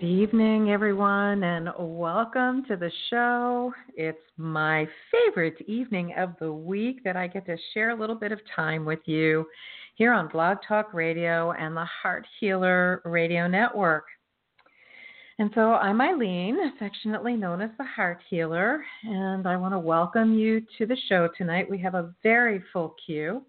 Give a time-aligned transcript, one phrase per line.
[0.00, 3.70] Good evening, everyone, and welcome to the show.
[3.94, 8.32] It's my favorite evening of the week that I get to share a little bit
[8.32, 9.44] of time with you
[9.96, 14.06] here on Blog Talk Radio and the Heart Healer Radio Network.
[15.38, 20.32] And so I'm Ilene, affectionately known as the Heart Healer, and I want to welcome
[20.32, 21.68] you to the show tonight.
[21.68, 23.42] We have a very full queue.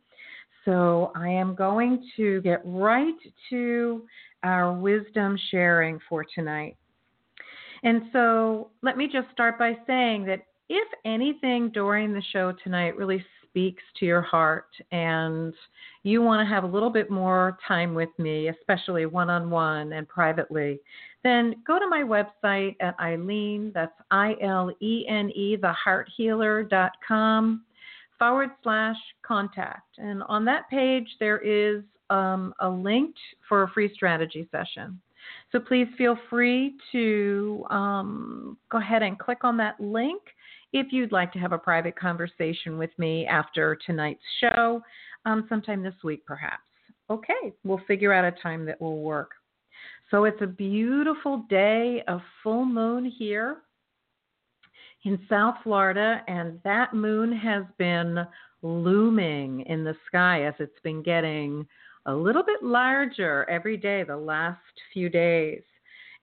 [0.66, 3.16] So I am going to get right
[3.52, 4.04] to
[4.44, 6.75] our wisdom sharing for tonight.
[7.84, 12.96] And so let me just start by saying that if anything during the show tonight
[12.96, 15.53] really speaks to your heart and
[16.03, 19.91] you want to have a little bit more time with me, especially one on one
[19.94, 20.80] and privately,
[21.24, 27.63] then go to my website at Ilene, that's I L E N E, thehearthealer.com
[28.18, 29.97] forward slash contact.
[29.97, 33.16] And on that page, there is um, a link
[33.48, 35.00] for a free strategy session.
[35.52, 40.22] So please feel free to um, go ahead and click on that link
[40.74, 44.82] if you'd like to have a private conversation with me after tonight's show,
[45.26, 46.64] um, sometime this week perhaps.
[47.10, 49.32] Okay, we'll figure out a time that will work.
[50.10, 53.58] So it's a beautiful day of full moon here
[55.04, 58.20] in South Florida, and that moon has been
[58.62, 61.66] looming in the sky as it's been getting
[62.06, 64.59] a little bit larger every day the last
[64.94, 65.62] few days.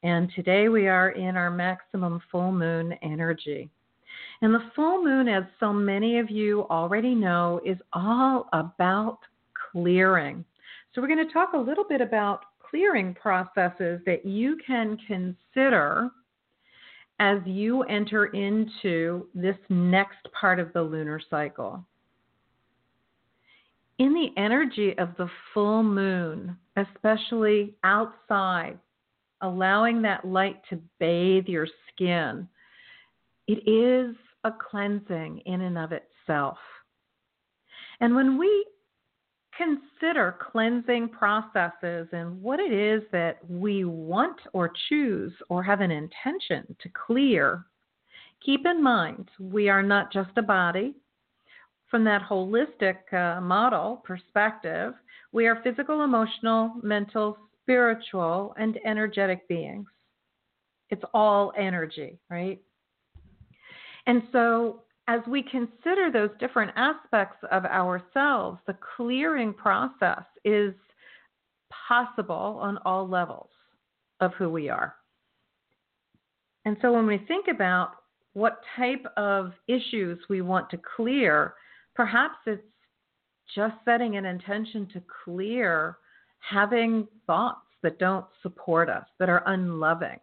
[0.02, 3.70] And today we are in our maximum full moon energy.
[4.42, 9.18] And the full moon, as so many of you already know, is all about
[9.72, 10.44] clearing.
[10.94, 16.10] So we're going to talk a little bit about clearing processes that you can consider
[17.20, 21.84] as you enter into this next part of the lunar cycle
[23.98, 28.78] in the energy of the full moon, especially outside,
[29.40, 32.48] allowing that light to bathe your skin,
[33.46, 34.14] it is
[34.44, 36.58] a cleansing in and of itself.
[38.00, 38.66] And when we
[39.56, 45.90] consider cleansing processes and what it is that we want or choose or have an
[45.90, 47.64] intention to clear,
[48.44, 50.94] keep in mind we are not just a body,
[51.90, 54.94] from that holistic uh, model perspective,
[55.32, 59.86] we are physical, emotional, mental, spiritual, and energetic beings.
[60.90, 62.60] It's all energy, right?
[64.06, 70.74] And so, as we consider those different aspects of ourselves, the clearing process is
[71.88, 73.50] possible on all levels
[74.20, 74.94] of who we are.
[76.64, 77.92] And so, when we think about
[78.32, 81.54] what type of issues we want to clear,
[81.98, 82.62] Perhaps it's
[83.56, 85.98] just setting an intention to clear
[86.38, 90.20] having thoughts that don't support us, that are unloving.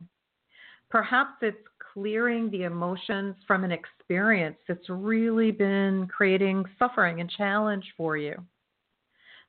[0.90, 7.84] Perhaps it's clearing the emotions from an experience that's really been creating suffering and challenge
[7.98, 8.42] for you.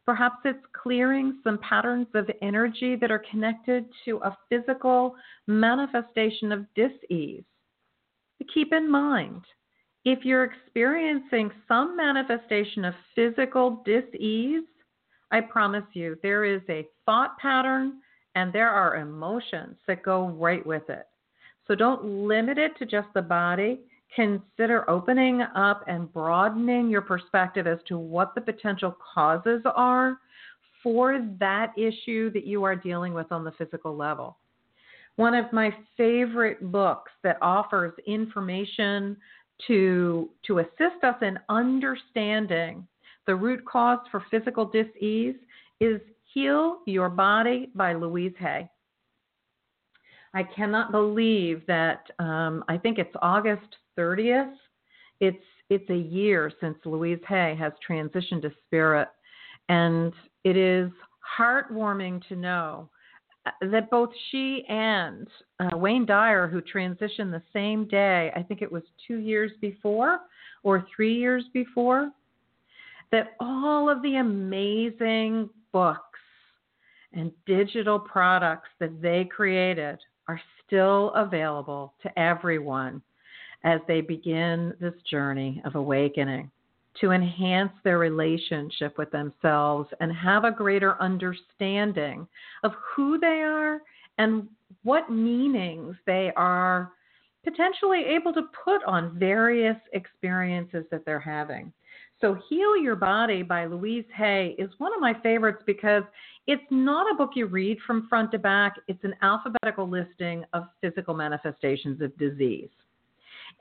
[0.04, 5.14] Perhaps it's clearing some patterns of energy that are connected to a physical
[5.46, 7.44] manifestation of dis ease.
[8.38, 9.42] But keep in mind,
[10.06, 14.62] If you're experiencing some manifestation of physical dis-ease,
[15.32, 17.94] I promise you there is a thought pattern
[18.36, 21.08] and there are emotions that go right with it.
[21.66, 23.80] So don't limit it to just the body.
[24.14, 30.18] Consider opening up and broadening your perspective as to what the potential causes are
[30.84, 34.38] for that issue that you are dealing with on the physical level.
[35.16, 39.16] One of my favorite books that offers information
[39.66, 42.86] to, to assist us in understanding
[43.26, 45.36] the root cause for physical dis-ease
[45.80, 46.00] is
[46.32, 48.68] Heal Your Body by Louise Hay.
[50.34, 54.52] I cannot believe that um, I think it's August 30th.
[55.20, 59.08] It's it's a year since Louise Hay has transitioned to spirit,
[59.68, 60.12] and
[60.44, 60.90] it is
[61.38, 62.88] heartwarming to know
[63.60, 65.28] that both she and
[65.60, 70.20] uh, Wayne Dyer, who transitioned the same day, I think it was two years before
[70.62, 72.10] or three years before,
[73.12, 76.02] that all of the amazing books
[77.12, 79.98] and digital products that they created
[80.28, 83.00] are still available to everyone
[83.64, 86.50] as they begin this journey of awakening
[87.00, 92.26] to enhance their relationship with themselves and have a greater understanding
[92.62, 93.80] of who they are
[94.18, 94.48] and
[94.82, 96.92] what meanings they are
[97.44, 101.72] potentially able to put on various experiences that they're having.
[102.20, 106.02] So, Heal Your Body by Louise Hay is one of my favorites because
[106.46, 110.64] it's not a book you read from front to back, it's an alphabetical listing of
[110.80, 112.70] physical manifestations of disease.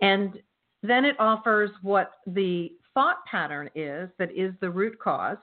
[0.01, 0.39] And
[0.83, 5.37] then it offers what the thought pattern is that is the root cause.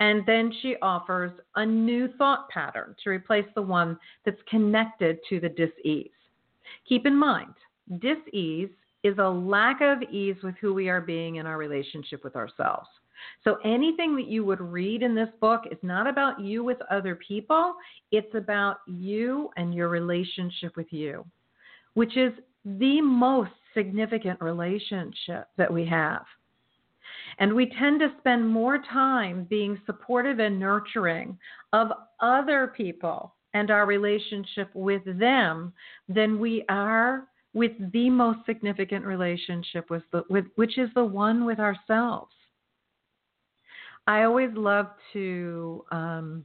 [0.00, 5.40] And then she offers a new thought pattern to replace the one that's connected to
[5.40, 6.10] the dis-ease.
[6.88, 7.54] Keep in mind,
[8.00, 8.70] dis-ease
[9.04, 12.88] is a lack of ease with who we are being in our relationship with ourselves.
[13.44, 17.14] So anything that you would read in this book is not about you with other
[17.14, 17.74] people,
[18.12, 21.24] it's about you and your relationship with you,
[21.94, 22.32] which is
[22.64, 26.24] the most significant relationship that we have.
[27.38, 31.38] And we tend to spend more time being supportive and nurturing
[31.72, 31.88] of
[32.20, 35.72] other people and our relationship with them
[36.08, 41.44] than we are with the most significant relationship with, the, with which is the one
[41.44, 42.32] with ourselves.
[44.06, 46.44] I always love to um,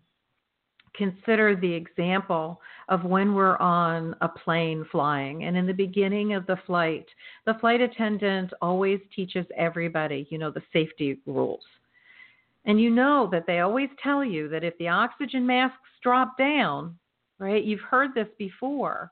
[0.96, 2.60] consider the example
[2.90, 5.46] of when we're on a plane flying.
[5.46, 7.06] And in the beginning of the flight,
[7.46, 11.64] the flight attendant always teaches everybody, you know, the safety rules.
[12.66, 16.98] And you know that they always tell you that if the oxygen masks drop down,
[17.40, 19.12] right, you've heard this before,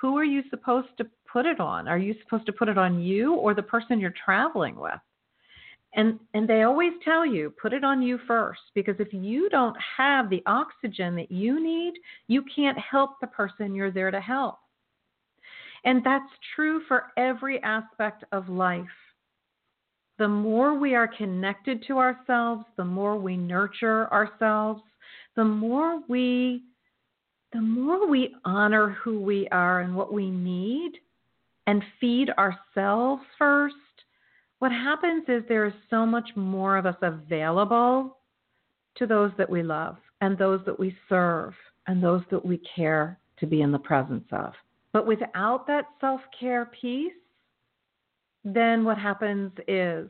[0.00, 1.88] who are you supposed to put it on?
[1.88, 5.00] Are you supposed to put it on you or the person you're traveling with?
[5.94, 9.76] And and they always tell you put it on you first because if you don't
[9.96, 11.94] have the oxygen that you need
[12.26, 14.58] you can't help the person you're there to help.
[15.84, 18.86] And that's true for every aspect of life.
[20.18, 24.82] The more we are connected to ourselves the more we nurture ourselves
[25.36, 26.62] the more we
[27.52, 30.92] the more we honor who we are and what we need
[31.66, 33.74] and feed ourselves first
[34.64, 38.16] what happens is there is so much more of us available
[38.96, 41.52] to those that we love and those that we serve
[41.86, 44.54] and those that we care to be in the presence of.
[44.94, 47.12] But without that self care piece,
[48.42, 50.08] then what happens is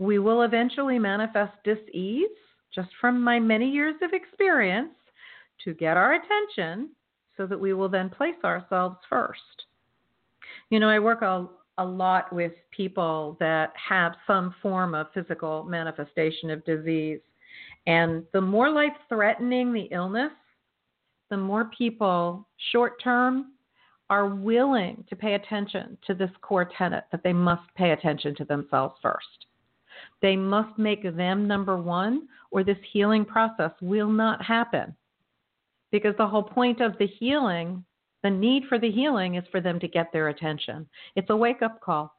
[0.00, 2.26] we will eventually manifest dis ease,
[2.74, 4.96] just from my many years of experience,
[5.62, 6.90] to get our attention
[7.36, 9.66] so that we will then place ourselves first.
[10.70, 11.46] You know, I work a,
[11.78, 17.20] a lot with people that have some form of physical manifestation of disease.
[17.86, 20.32] And the more life threatening the illness,
[21.30, 23.52] the more people short term
[24.10, 28.44] are willing to pay attention to this core tenet that they must pay attention to
[28.44, 29.46] themselves first.
[30.20, 34.94] They must make them number one, or this healing process will not happen.
[35.90, 37.84] Because the whole point of the healing
[38.22, 40.86] the need for the healing is for them to get their attention.
[41.16, 42.14] It's a wake up call.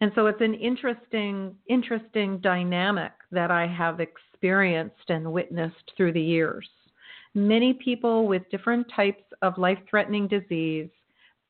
[0.00, 6.20] And so it's an interesting, interesting dynamic that I have experienced and witnessed through the
[6.20, 6.68] years.
[7.34, 10.90] Many people with different types of life threatening disease,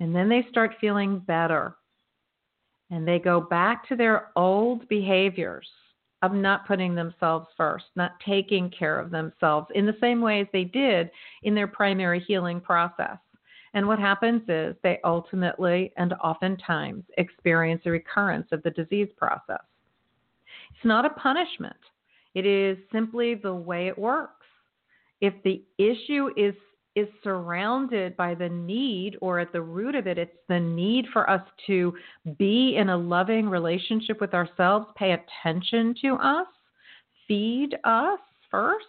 [0.00, 1.76] and then they start feeling better.
[2.90, 5.68] And they go back to their old behaviors
[6.22, 10.46] of not putting themselves first, not taking care of themselves in the same way as
[10.52, 11.10] they did
[11.42, 13.18] in their primary healing process.
[13.75, 19.62] And what happens is they ultimately and oftentimes experience a recurrence of the disease process.
[20.75, 21.76] It's not a punishment,
[22.34, 24.46] it is simply the way it works.
[25.20, 26.54] If the issue is
[26.99, 31.28] is surrounded by the need, or at the root of it, it's the need for
[31.28, 31.95] us to
[32.38, 36.47] be in a loving relationship with ourselves, pay attention to us,
[37.26, 38.19] feed us
[38.50, 38.87] first,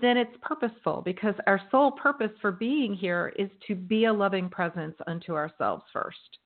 [0.00, 4.48] then it's purposeful because our sole purpose for being here is to be a loving
[4.48, 6.38] presence unto ourselves first.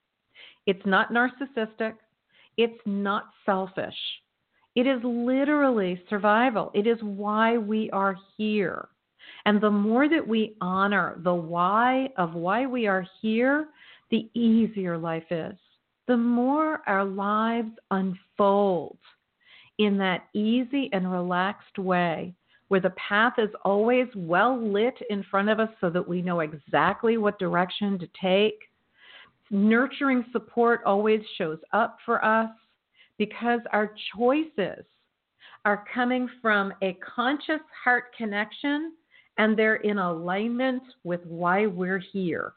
[0.67, 1.95] It's not narcissistic,
[2.59, 3.97] it's not selfish.
[4.75, 6.71] It is literally survival.
[6.75, 8.89] It is why we are here.
[9.45, 13.69] And the more that we honor the why of why we are here,
[14.11, 15.55] the easier life is.
[16.07, 18.99] The more our lives unfold
[19.79, 22.35] in that easy and relaxed way,
[22.69, 26.41] where the path is always well lit in front of us so that we know
[26.41, 28.59] exactly what direction to take.
[29.51, 32.51] Nurturing support always shows up for us
[33.19, 34.85] because our choices
[35.65, 38.93] are coming from a conscious heart connection
[39.39, 42.53] and they're in alignment with why we're here.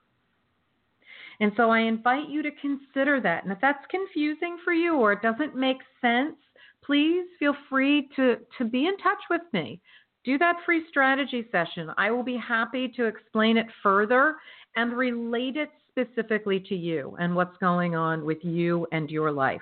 [1.39, 3.44] And so I invite you to consider that.
[3.44, 6.36] And if that's confusing for you or it doesn't make sense,
[6.84, 9.82] please feel free to, to be in touch with me.
[10.24, 11.91] Do that free strategy session.
[11.98, 14.36] I will be happy to explain it further
[14.75, 19.62] and relate it specifically to you and what's going on with you and your life.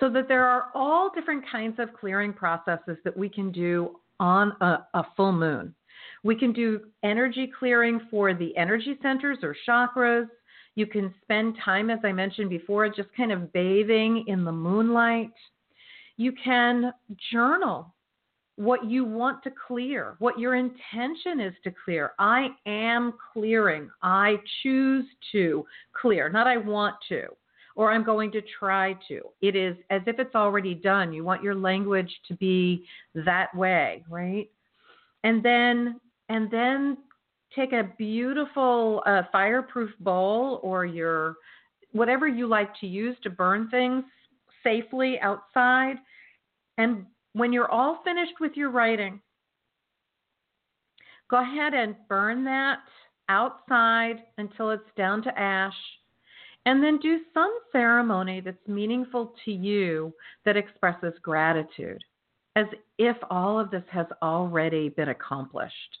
[0.00, 4.52] So that there are all different kinds of clearing processes that we can do on
[4.60, 5.74] a, a full moon.
[6.22, 10.28] We can do energy clearing for the energy centers or chakras.
[10.74, 15.32] You can spend time, as I mentioned before, just kind of bathing in the moonlight.
[16.16, 16.92] You can
[17.32, 17.94] journal
[18.56, 22.12] what you want to clear, what your intention is to clear.
[22.18, 23.90] I am clearing.
[24.02, 27.26] I choose to clear, not I want to
[27.76, 29.20] or I'm going to try to.
[29.40, 31.12] It is as if it's already done.
[31.12, 34.48] You want your language to be that way, right?
[35.24, 36.96] And then and then
[37.54, 41.36] take a beautiful uh, fireproof bowl or your
[41.92, 44.04] whatever you like to use to burn things
[44.62, 45.96] safely outside.
[46.78, 49.20] And when you're all finished with your writing,
[51.30, 52.78] go ahead and burn that
[53.28, 55.74] outside until it's down to ash
[56.66, 60.12] and then do some ceremony that's meaningful to you
[60.44, 62.02] that expresses gratitude,
[62.56, 62.66] as
[62.98, 65.98] if all of this has already been accomplished.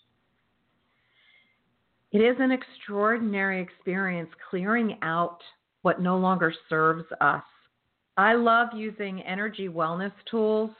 [2.12, 5.40] It is an extraordinary experience clearing out
[5.82, 7.42] what no longer serves us.
[8.16, 10.70] I love using energy wellness tools.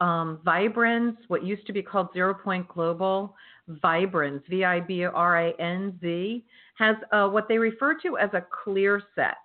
[0.00, 3.34] Um, Vibranz, what used to be called Zero Point Global,
[3.68, 6.44] Vibranz, V I B R A N Z,
[6.76, 9.36] has uh, what they refer to as a clear set.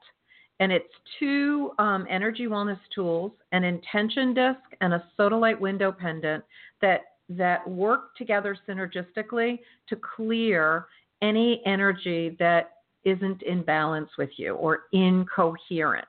[0.60, 6.44] And it's two um, energy wellness tools, an intention disc and a sodalite window pendant
[6.82, 10.88] that that work together synergistically to clear
[11.22, 12.73] any energy that
[13.06, 16.08] isn't in balance with you or incoherent.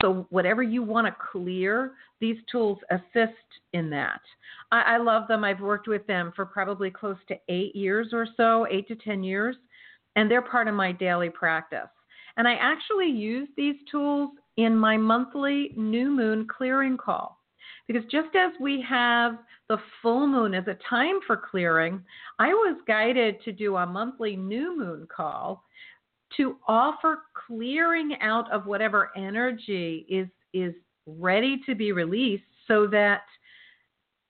[0.00, 3.36] So, whatever you want to clear, these tools assist
[3.72, 4.20] in that.
[4.70, 5.44] I, I, love them.
[5.44, 9.22] I've worked with them for probably close to eight years or so, eight to 10
[9.22, 9.56] years,
[10.16, 11.88] and they're part of my daily practice.
[12.36, 17.38] And I actually use these tools in my monthly new moon clearing call.
[17.86, 22.02] Because just as we have the full moon as a time for clearing,
[22.38, 25.64] I was guided to do a monthly new moon call
[26.36, 30.74] to offer clearing out of whatever energy is is
[31.06, 33.22] ready to be released so that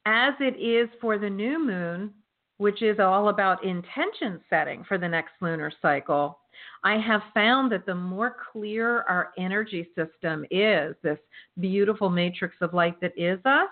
[0.06, 2.12] as it is for the new moon
[2.58, 6.38] which is all about intention setting for the next lunar cycle
[6.84, 11.18] i have found that the more clear our energy system is this
[11.60, 13.68] beautiful matrix of light that is us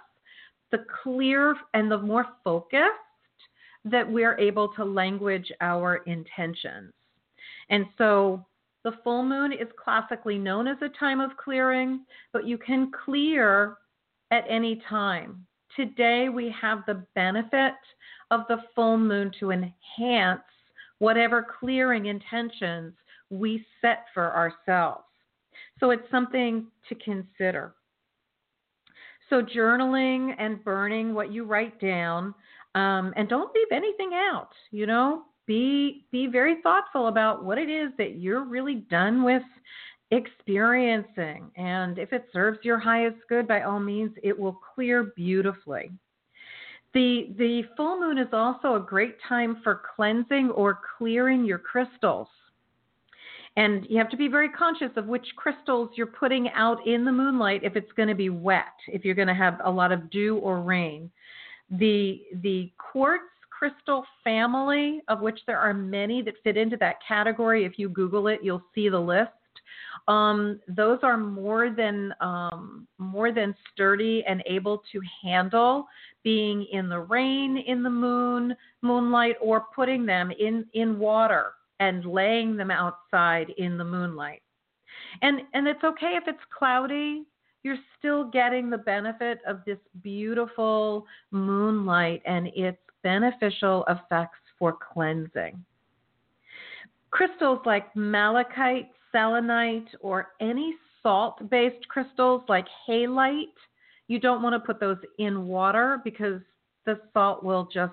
[0.73, 2.85] the clear and the more focused
[3.85, 6.93] that we're able to language our intentions
[7.71, 8.45] and so
[8.85, 13.77] the full moon is classically known as a time of clearing, but you can clear
[14.31, 15.47] at any time.
[15.77, 17.75] Today, we have the benefit
[18.31, 20.43] of the full moon to enhance
[20.99, 22.93] whatever clearing intentions
[23.31, 25.05] we set for ourselves.
[25.79, 27.75] So it's something to consider.
[29.29, 32.35] So, journaling and burning what you write down,
[32.75, 34.51] um, and don't leave anything out.
[34.73, 39.43] You know, be be very thoughtful about what it is that you're really done with
[40.13, 45.91] experiencing and if it serves your highest good by all means it will clear beautifully
[46.93, 52.29] The the full moon is also a great time for cleansing or clearing your crystals.
[53.57, 57.13] And you have to be very conscious of which crystals you're putting out in the
[57.13, 60.11] moonlight if it's going to be wet, if you're going to have a lot of
[60.11, 61.11] dew or rain.
[61.71, 63.25] The the quartz
[63.61, 68.29] crystal family, of which there are many that fit into that category, if you Google
[68.29, 69.31] it, you'll see the list.
[70.09, 75.87] Um, those are more than um, more than sturdy and able to handle
[76.25, 82.07] being in the rain, in the moon, moonlight, or putting them in in water and
[82.07, 84.41] laying them outside in the moonlight.
[85.21, 87.27] And and it's okay if it's cloudy.
[87.63, 95.65] You're still getting the benefit of this beautiful moonlight and its beneficial effects for cleansing.
[97.11, 103.45] Crystals like malachite, selenite, or any salt based crystals like halite,
[104.09, 106.41] you don't want to put those in water because
[106.87, 107.93] the salt will just,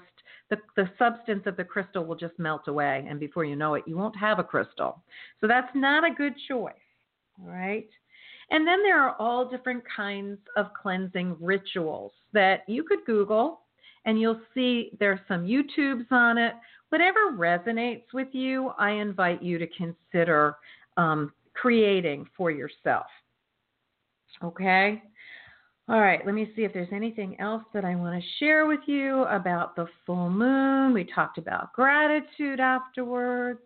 [0.49, 3.05] the, the substance of the crystal will just melt away.
[3.09, 5.03] And before you know it, you won't have a crystal.
[5.41, 6.73] So that's not a good choice.
[7.41, 7.87] All right.
[8.49, 13.61] And then there are all different kinds of cleansing rituals that you could Google
[14.05, 16.53] and you'll see there's some YouTubes on it.
[16.89, 20.55] Whatever resonates with you, I invite you to consider
[20.95, 23.07] um, creating for yourself.
[24.43, 25.01] Okay?
[25.89, 28.81] All right, let me see if there's anything else that I want to share with
[28.87, 30.93] you about the full moon.
[30.93, 33.61] We talked about gratitude afterwards.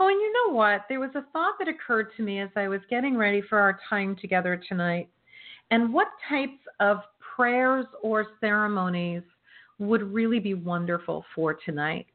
[0.00, 0.86] Oh, and you know what?
[0.88, 3.78] There was a thought that occurred to me as I was getting ready for our
[3.90, 5.08] time together tonight.
[5.70, 7.00] And what types of
[7.36, 9.22] prayers or ceremonies
[9.84, 12.06] would really be wonderful for tonight?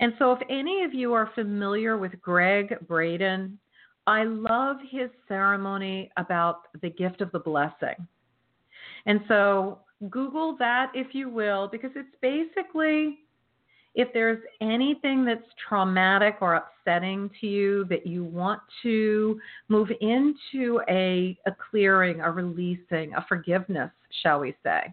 [0.00, 3.58] And so, if any of you are familiar with Gregg Braden,
[4.06, 8.06] I love his ceremony about the gift of the blessing.
[9.06, 13.20] And so Google that if you will, because it's basically
[13.94, 19.38] if there's anything that's traumatic or upsetting to you that you want to
[19.68, 23.90] move into a, a clearing, a releasing, a forgiveness,
[24.22, 24.92] shall we say.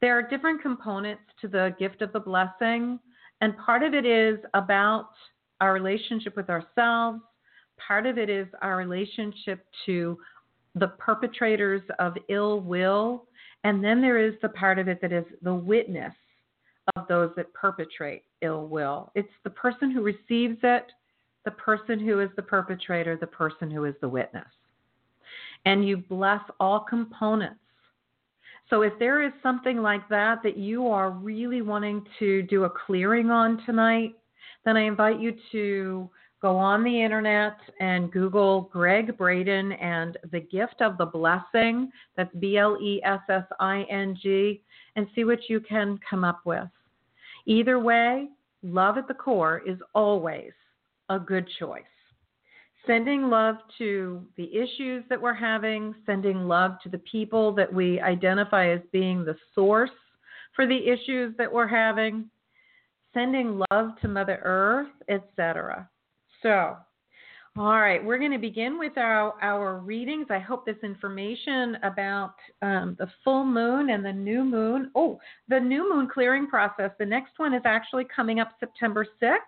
[0.00, 2.98] There are different components to the gift of the blessing,
[3.40, 5.10] and part of it is about
[5.60, 7.20] our relationship with ourselves,
[7.78, 10.18] part of it is our relationship to
[10.74, 13.24] the perpetrators of ill will,
[13.64, 16.12] and then there is the part of it that is the witness
[16.94, 19.10] of those that perpetrate ill will.
[19.14, 20.92] It's the person who receives it,
[21.44, 24.46] the person who is the perpetrator, the person who is the witness.
[25.64, 27.60] And you bless all components.
[28.68, 32.70] So if there is something like that that you are really wanting to do a
[32.70, 34.16] clearing on tonight,
[34.64, 36.10] then I invite you to
[36.42, 41.90] go on the internet and Google Gregg Braden and the gift of the blessing.
[42.16, 44.62] That's B L E S S I N G,
[44.96, 46.68] and see what you can come up with.
[47.46, 48.28] Either way,
[48.62, 50.52] love at the core is always
[51.08, 51.84] a good choice.
[52.86, 58.00] Sending love to the issues that we're having, sending love to the people that we
[58.00, 59.90] identify as being the source
[60.54, 62.30] for the issues that we're having,
[63.12, 65.88] sending love to Mother Earth, etc.
[66.42, 66.76] So,
[67.58, 70.26] all right, we're going to begin with our, our readings.
[70.28, 74.90] I hope this information about um, the full moon and the new moon.
[74.94, 75.18] Oh,
[75.48, 76.90] the new moon clearing process.
[76.98, 79.38] The next one is actually coming up September 6th.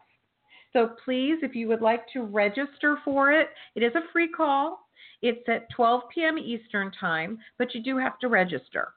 [0.72, 4.80] So please, if you would like to register for it, it is a free call.
[5.22, 6.38] It's at 12 p.m.
[6.38, 8.92] Eastern Time, but you do have to register.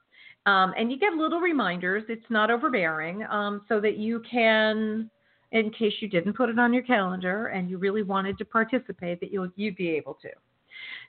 [0.46, 2.04] Um, and you get little reminders.
[2.08, 5.10] It's not overbearing, um, so that you can
[5.52, 9.20] in case you didn't put it on your calendar and you really wanted to participate,
[9.20, 10.30] that you'll you'd be able to.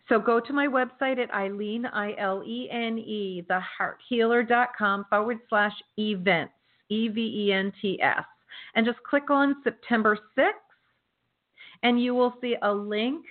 [0.09, 5.73] So go to my website at Ilene, I L E N E, thehearthealer.com forward slash
[5.97, 6.53] events,
[6.89, 8.25] E V E N T S,
[8.75, 10.51] and just click on September 6th,
[11.83, 13.25] and you will see a link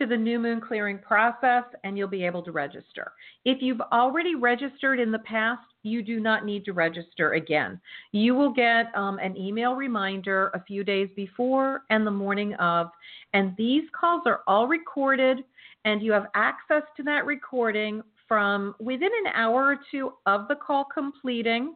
[0.00, 3.12] to the new moon clearing process and you'll be able to register.
[3.44, 7.78] If you've already registered in the past, you do not need to register again.
[8.12, 12.88] You will get um, an email reminder a few days before and the morning of.
[13.34, 15.44] And these calls are all recorded,
[15.84, 20.54] and you have access to that recording from within an hour or two of the
[20.54, 21.74] call completing.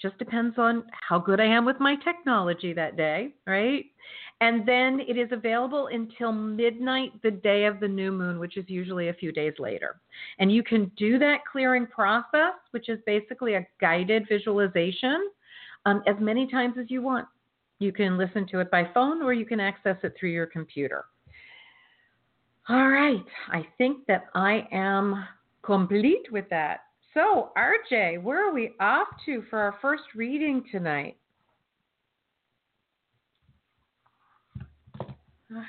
[0.00, 3.86] Just depends on how good I am with my technology that day, right?
[4.40, 8.64] And then it is available until midnight the day of the new moon, which is
[8.68, 10.00] usually a few days later.
[10.38, 15.30] And you can do that clearing process, which is basically a guided visualization,
[15.86, 17.26] um, as many times as you want.
[17.80, 21.06] You can listen to it by phone or you can access it through your computer.
[22.68, 25.24] All right, I think that I am
[25.62, 26.80] complete with that.
[27.14, 31.16] So, RJ, where are we off to for our first reading tonight?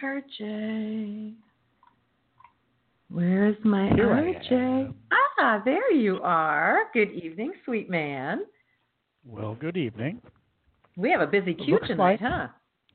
[0.04, 1.34] RJ.
[3.10, 4.94] Where's my Here RJ?
[5.40, 6.84] Ah, there you are.
[6.94, 8.42] Good evening, sweet man.
[9.26, 10.22] Well, good evening.
[10.98, 12.48] We have a busy queue tonight, like- huh?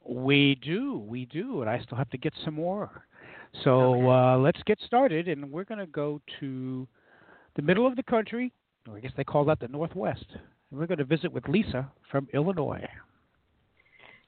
[0.07, 3.07] We do, we do, and I still have to get some more.
[3.63, 4.07] So Okay.
[4.07, 6.87] uh, let's get started, and we're going to go to
[7.57, 8.53] the middle of the country,
[8.89, 10.27] or I guess they call that the Northwest.
[10.71, 12.87] And we're going to visit with Lisa from Illinois.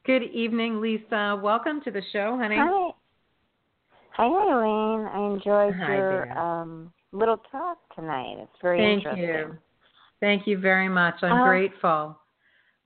[0.04, 1.40] Good evening, Lisa.
[1.42, 2.56] Welcome to the show, honey.
[2.58, 2.90] Hi.
[4.12, 5.08] Hi, Ilene.
[5.08, 8.36] I enjoyed Hi your um, little talk tonight.
[8.38, 9.28] It's very Thank interesting.
[9.28, 9.58] you.
[10.20, 11.16] Thank you very much.
[11.22, 12.18] I'm Uh, grateful.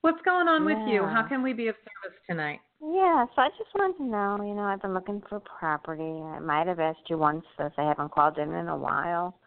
[0.01, 1.05] What's going on with you?
[1.05, 2.59] How can we be of service tonight?
[2.83, 6.01] Yeah, so I just wanted to know, you know, I've been looking for property.
[6.01, 9.37] I might have asked you once if I haven't called in in a while.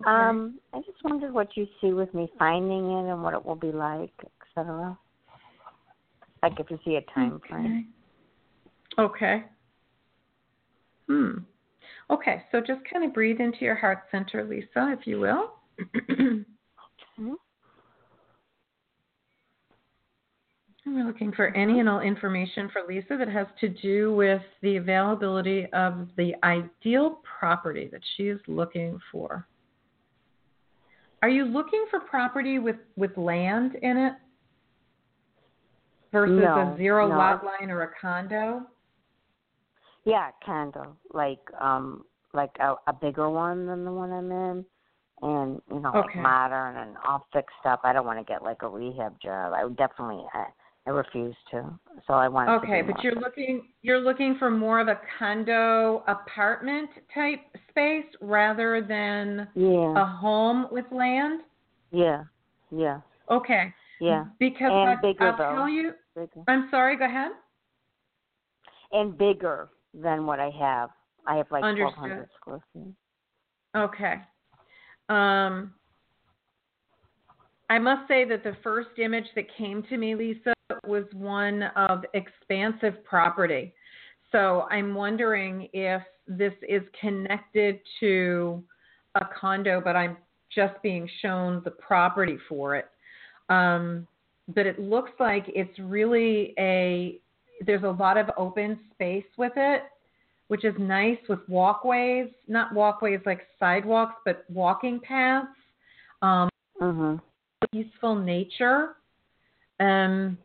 [0.00, 0.10] Okay.
[0.10, 3.56] Um, I just wondered what you see with me finding it and what it will
[3.56, 4.96] be like, et cetera.
[6.42, 7.88] Like if you see a time frame.
[8.98, 9.44] Okay.
[11.08, 11.38] Hmm.
[12.10, 15.54] Okay, so just kind of breathe into your heart center, Lisa, if you will.
[17.18, 17.34] Mhm.
[20.84, 24.42] And We're looking for any and all information for Lisa that has to do with
[24.62, 29.46] the availability of the ideal property that she is looking for.
[31.22, 34.12] Are you looking for property with, with land in it
[36.12, 37.16] versus No, a zero no.
[37.16, 38.62] lot line or a condo?
[40.04, 44.64] Yeah, condo, like um, like a, a bigger one than the one I'm in,
[45.22, 45.98] and you know, Okay.
[45.98, 47.80] like modern and all fixed up.
[47.84, 49.52] I don't want to get like a rehab job.
[49.54, 50.46] I would definitely, I,
[50.88, 51.78] I refuse to.
[52.06, 52.48] So I want.
[52.64, 58.80] Okay, but you're looking you're looking for more of a condo apartment type space rather
[58.80, 61.42] than Yeah, a home with land?
[61.90, 62.24] yeah,
[62.70, 63.74] yeah, Okay.
[64.00, 64.24] yeah.
[64.38, 65.56] Because And I, bigger, I'll though.
[65.56, 66.42] tell you Bigger.
[66.48, 67.32] I'm sorry, go ahead.
[68.92, 70.88] And bigger than what I have.
[71.26, 71.92] I have like Understood.
[71.92, 72.94] twelve hundred square feet.
[73.76, 74.14] Okay.
[75.10, 75.74] Um,
[77.68, 80.54] I must say that the first image that came to me, Lisa,
[80.86, 83.74] was one of expansive property.
[84.32, 88.62] So I'm wondering if this is connected to
[89.14, 90.16] a condo, but I'm
[90.54, 92.88] just being shown the property for it.
[93.48, 94.06] Um,
[94.54, 97.20] but it looks like it's really a,
[97.64, 99.82] there's a lot of open space with it
[100.48, 105.46] which is nice with walkways, not walkways like sidewalks, but walking paths,
[106.22, 106.48] um,
[106.80, 107.20] Mhm.
[107.70, 108.96] peaceful nature.
[109.78, 110.38] Um,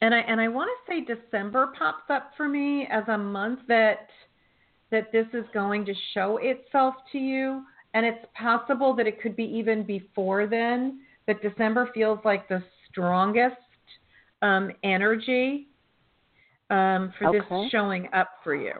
[0.00, 3.60] and I and I want to say December pops up for me as a month
[3.68, 4.08] that
[4.90, 7.62] that this is going to show itself to you,
[7.94, 11.00] and it's possible that it could be even before then.
[11.26, 13.56] But December feels like the strongest
[14.42, 15.68] um, energy
[16.70, 17.38] um, for Okay.
[17.38, 18.72] this showing up for you.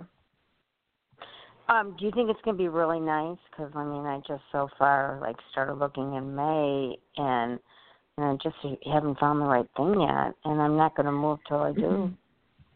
[1.68, 3.38] Um, do you think it's gonna be really nice?
[3.50, 7.60] Because I mean, I just so far like started looking in May, and
[8.20, 8.56] and I just
[8.92, 12.12] haven't found the right thing yet, and I'm not gonna move till I do.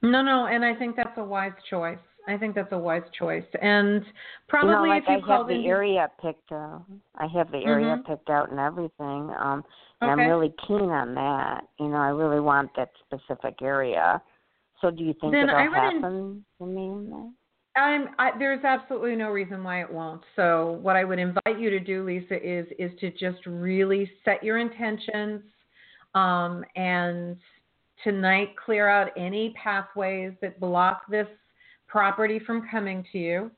[0.03, 1.99] No, no, and I think that's a wise choice.
[2.27, 4.03] I think that's a wise choice, and
[4.49, 6.85] probably you know, like if you I have called the in, area picked out.
[7.17, 8.07] I have the area Mhm.
[8.07, 9.31] picked out and everything.
[9.39, 9.65] Um,
[10.01, 11.67] and I'm really keen on that.
[11.79, 14.21] You know, I really want that specific area.
[14.81, 17.33] So, do you think Then it'll in- happen to me that?
[17.77, 20.23] I'm, I, there's absolutely no reason why it won't.
[20.37, 24.45] So what I would invite you to do, Lisa, is is to just really set
[24.45, 25.43] your intentions,
[26.15, 27.37] um, and
[28.05, 31.27] tonight clear out any pathways that block this
[31.89, 33.51] property from coming to you,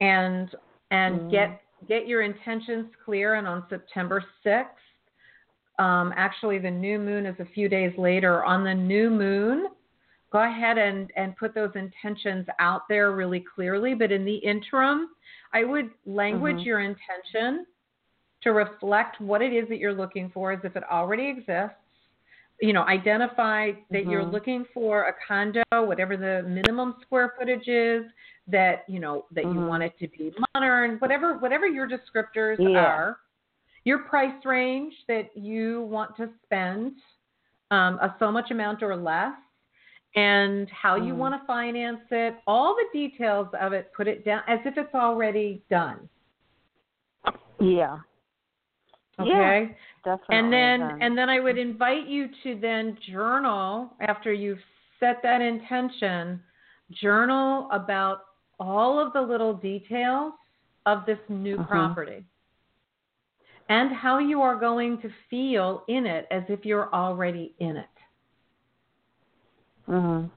[0.00, 0.54] and
[0.90, 1.30] and Mm.
[1.30, 3.34] get get your intentions clear.
[3.34, 4.72] And on September sixth,
[5.78, 8.44] um, actually the new moon is a few days later.
[8.44, 9.66] On the new moon,
[10.32, 13.94] go ahead and, and put those intentions out there really clearly.
[13.94, 15.10] But in the interim,
[15.52, 16.64] I would language Mhm.
[16.64, 17.66] your intention
[18.42, 21.76] to reflect what it is that you're looking for as if it already exists.
[22.60, 24.32] You know, identify that you're Mhm.
[24.32, 28.04] looking for a condo, whatever the minimum square footage is,
[28.46, 29.68] that, you know, that you Mhm.
[29.68, 32.86] want it to be modern, whatever whatever your descriptors Yeah.
[32.86, 33.20] are,
[33.84, 37.00] your price range that you want to spend,
[37.70, 39.36] um, a so much amount or less,
[40.16, 41.18] and how you Mhm.
[41.18, 44.94] want to finance it, all the details of it, put it down as if it's
[44.94, 46.08] already done.
[47.60, 47.98] Yeah.
[49.18, 49.76] Okay.
[50.04, 50.36] Definitely.
[50.36, 51.02] and then then.
[51.02, 54.62] and then I would invite you to then journal after you've
[55.00, 56.42] set that intention,
[56.90, 58.26] journal about
[58.60, 60.32] all of the little details
[60.86, 61.68] of this new Mhm.
[61.68, 62.24] property.
[63.68, 67.88] and how you are going to feel in it as if you're already in it.
[69.88, 70.30] Mhm.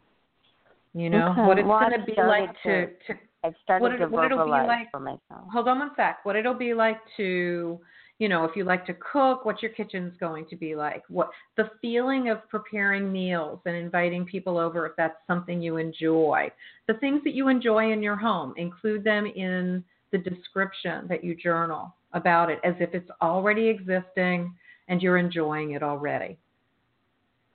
[0.93, 1.41] You know Okay.
[1.45, 4.11] what it's Well, going to be like to, to- to I've started What to it-
[4.11, 5.47] what it'll be like- for myself.
[5.51, 6.25] hold on one sec.
[6.25, 7.79] What it'll be like to,
[8.17, 11.03] you know, if you like to cook, what your kitchen's going to be like.
[11.07, 16.51] What the feeling of preparing meals and inviting people over if that's something you enjoy.
[16.87, 21.33] The things that you enjoy in your home, include them in the description that you
[21.35, 24.53] journal about it as if it's already existing
[24.89, 26.37] and you're enjoying it already.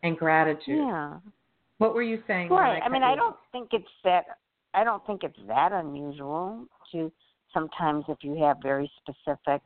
[0.02, 0.78] And gratitude.
[0.78, 1.18] Yeah.
[1.78, 2.50] What were you saying?
[2.50, 2.80] Right.
[2.84, 4.24] I mean, you I don't think it's that.
[4.74, 7.12] I don't think it's that unusual to
[7.52, 9.62] sometimes if you have very specific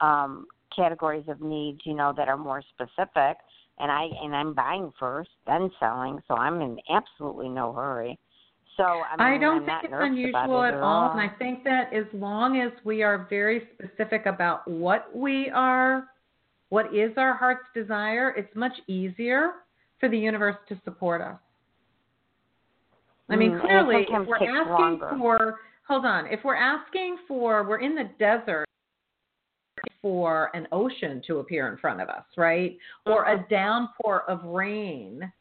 [0.00, 3.36] um categories of needs, you know, that are more specific.
[3.78, 8.18] And I and I'm buying first, then selling, so I'm in absolutely no hurry.
[8.76, 11.10] So I, mean, I don't I'm think it's unusual it at all.
[11.10, 16.08] And I think that as long as we are very specific about what we are,
[16.70, 19.52] what is our heart's desire, it's much easier
[20.02, 21.38] for the universe to support us.
[23.30, 25.14] I mean, Mm, clearly, if we're asking longer.
[25.16, 28.66] for, hold on, if we're asking for, we're in the desert
[30.02, 32.76] for an ocean to appear in front of us, right?
[33.06, 35.32] Or a downpour of rain,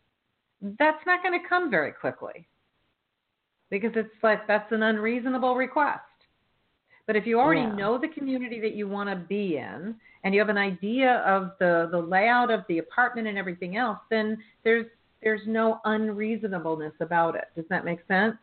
[0.78, 2.47] that's not going to come very quickly
[3.71, 6.02] because it's like that's an unreasonable request.
[7.12, 7.76] But if you already Yeah.
[7.76, 11.52] know the community that you want to be in and you have an idea of
[11.60, 14.86] the, the layout of the apartment and everything else, then there's
[15.21, 17.50] there's no unreasonableness about it.
[17.54, 18.38] Does that make sense?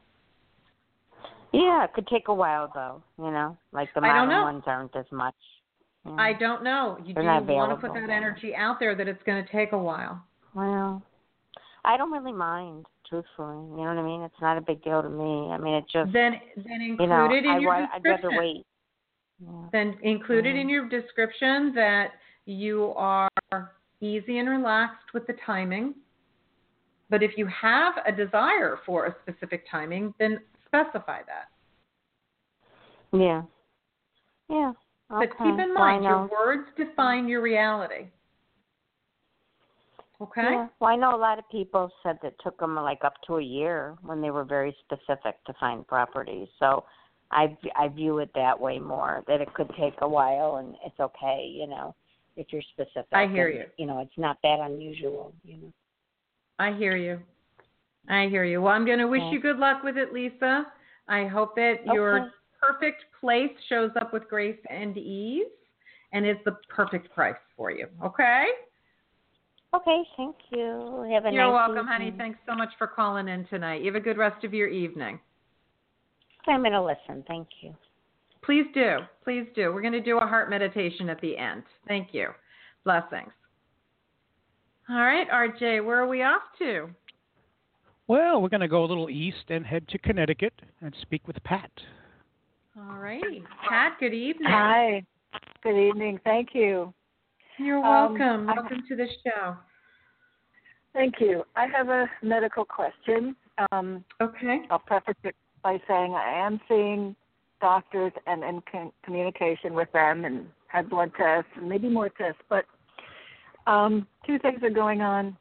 [1.51, 3.57] Yeah, it could take a while though, you know.
[3.73, 5.35] Like the modern ones aren't as much.
[6.19, 6.99] I don't know.
[6.99, 9.43] You, do They're you not want to put that energy out there that it's going
[9.43, 10.23] to take a while?
[10.53, 11.01] Well,
[11.87, 13.57] I don't really mind, truthfully.
[13.57, 14.23] You know what I mean?
[14.23, 15.51] It's not a big deal to me.
[15.51, 18.31] I mean, it just Then then include you know, in I, your wa- I'd rather
[18.31, 18.65] wait.
[19.41, 19.69] Yeah.
[19.73, 20.61] then include it Mm.
[20.63, 22.13] in your description that
[22.47, 23.29] you are
[24.01, 25.95] easy and relaxed with the timing.
[27.11, 31.49] But if you have a desire for a specific timing, then specify that.
[33.13, 33.43] Yeah.
[34.51, 34.73] Yeah.
[35.11, 35.27] Okay.
[35.27, 38.09] But keep in Well, mind, your words define your reality.
[40.21, 40.43] Okay?
[40.43, 40.67] Yeah.
[40.81, 43.43] Well, I know a lot of people said that took them like up to a
[43.43, 46.49] year when they were very specific to find properties.
[46.59, 46.85] So
[47.31, 50.99] I I view it that way more that it could take a while and it's
[50.99, 51.95] okay, you know,
[52.37, 53.07] if you're specific.
[53.13, 53.65] I hear and, you.
[53.77, 55.73] You know, it's not that unusual, you know.
[56.59, 57.21] I hear you.
[58.09, 58.63] I hear you.
[58.63, 59.33] Well, I'm going to wish Yeah.
[59.33, 60.67] you good luck with it, Lisa.
[61.07, 65.47] I hope that your perfect place shows up with grace and ease
[66.13, 67.87] and is the perfect price for you.
[68.05, 68.47] Okay?
[69.75, 71.07] Okay, thank you.
[71.13, 72.13] Have a You're nice welcome, honey.
[72.17, 73.83] Thanks so much for calling in tonight.
[73.83, 75.21] You have a good rest of your evening.
[76.47, 77.23] I'm gonna listen.
[77.29, 77.75] Thank you.
[78.49, 78.99] Please do.
[79.25, 79.73] Please do.
[79.75, 81.65] We're going to do a heart meditation at the end.
[81.87, 82.29] Thank you.
[82.83, 83.31] Blessings.
[84.89, 86.89] All right, RJ, where are we off to?
[88.07, 91.37] Well, we're going to go a little east and head to Connecticut and speak with
[91.45, 91.71] Pat.
[92.79, 93.43] All righty.
[93.69, 94.49] Pat, good evening.
[94.49, 95.05] Hi.
[95.63, 96.19] Good evening.
[96.25, 96.95] Thank you.
[97.59, 98.51] You're Um, welcome.
[98.51, 99.57] I- welcome to the show.
[100.93, 101.45] Thank you.
[101.55, 103.37] I have a medical question.
[103.73, 104.67] Um, Okay.
[104.71, 107.15] I'll preface it by saying I am seeing
[107.61, 112.41] doctors and in con- communication with them and had blood tests and maybe more tests.
[112.49, 112.65] But
[113.67, 115.37] um, two things are going on.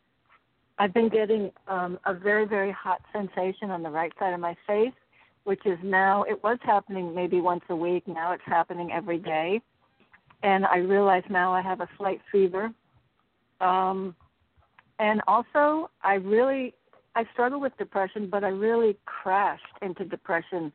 [0.80, 4.56] I've been getting um, a very, very hot sensation on the right side of my
[4.66, 4.94] face,
[5.44, 8.08] which is now, it was happening maybe once a week.
[8.08, 9.62] Now it's happening every day.
[10.44, 12.72] And I realize now I have a slight fever.
[13.60, 14.16] Um,
[15.00, 16.74] and also, I really
[17.18, 20.72] I struggle with depression, but I really crashed into depression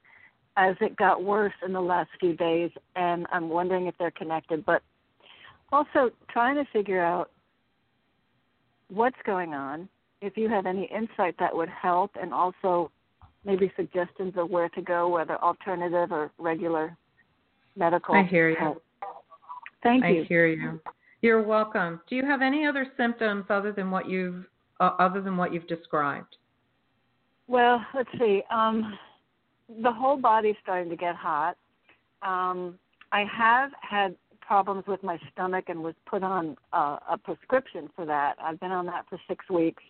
[0.56, 4.66] as it got worse in the last few days, and I'm wondering if they're connected.
[4.66, 4.82] But
[5.70, 7.30] also trying to figure out
[8.88, 9.88] what's going on,
[10.20, 12.90] if you have any insight that would help, and also
[13.44, 16.96] maybe suggestions of where to go, whether alternative or regular
[17.76, 18.16] medical.
[18.16, 18.56] I hear you.
[18.56, 18.82] help.
[19.82, 20.22] Thank you.
[20.22, 20.80] I hear you.
[21.22, 22.00] You're welcome.
[22.08, 24.44] Do you have any other symptoms other than what you've
[24.80, 26.36] uh, other than what you've described?
[27.46, 28.42] Well, let's see.
[28.50, 28.98] Um,
[29.82, 31.56] the whole body's starting to get hot.
[32.22, 32.78] Um,
[33.12, 38.04] I have had problems with my stomach and was put on uh, a prescription for
[38.06, 38.36] that.
[38.42, 39.82] I've been on that for six weeks.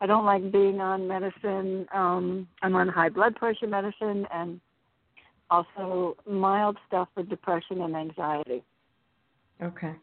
[0.00, 1.86] I don't like being on medicine.
[1.94, 4.60] Um, I'm on high blood pressure medicine and
[5.50, 8.62] also mild stuff for depression and anxiety.
[9.62, 9.94] Okay.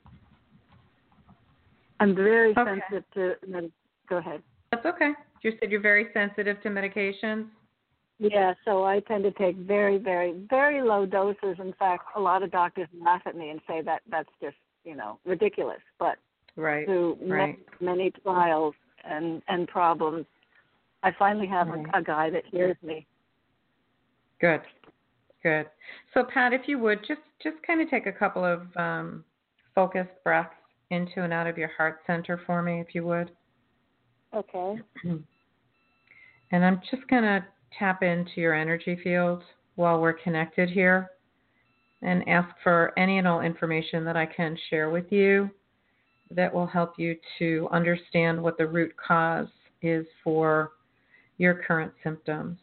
[2.00, 2.80] I'm very Okay.
[2.90, 3.36] sensitive to.
[3.48, 3.72] med-
[4.08, 4.42] Go ahead.
[4.72, 5.14] That's okay.
[5.42, 7.48] You said you're very sensitive to medications.
[8.20, 11.58] Yeah, so I tend to take very, very, very low doses.
[11.60, 14.96] In fact, a lot of doctors laugh at me and say that that's just you
[14.96, 15.82] know ridiculous.
[15.98, 16.18] But
[16.56, 16.86] Right.
[16.86, 17.58] through right.
[17.80, 20.26] many, many trials and and problems,
[21.04, 21.86] I finally have Right.
[21.94, 23.08] a, a guy that hears me.
[24.40, 24.62] Good.
[25.44, 25.68] Good.
[26.14, 29.24] So Pat, if you would just just kind of take a couple of um,
[29.76, 30.54] focused breaths
[30.90, 33.32] into and out of your heart center for me, if you would.
[34.34, 34.76] Okay.
[36.54, 37.46] And I'm just going to
[37.80, 39.42] tap into your energy field
[39.76, 41.12] while we're connected here
[42.02, 45.50] and ask for any and all information that I can share with you
[46.32, 49.48] that will help you to understand what the root cause
[49.82, 50.72] is for
[51.38, 52.58] your current symptoms.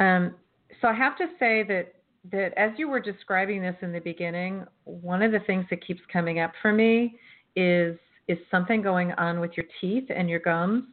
[0.00, 0.34] Um,
[0.80, 1.93] so I have to say that
[2.30, 6.00] that as you were describing this in the beginning, one of the things that keeps
[6.12, 7.18] coming up for me
[7.56, 10.84] is is something going on with your teeth and your gums.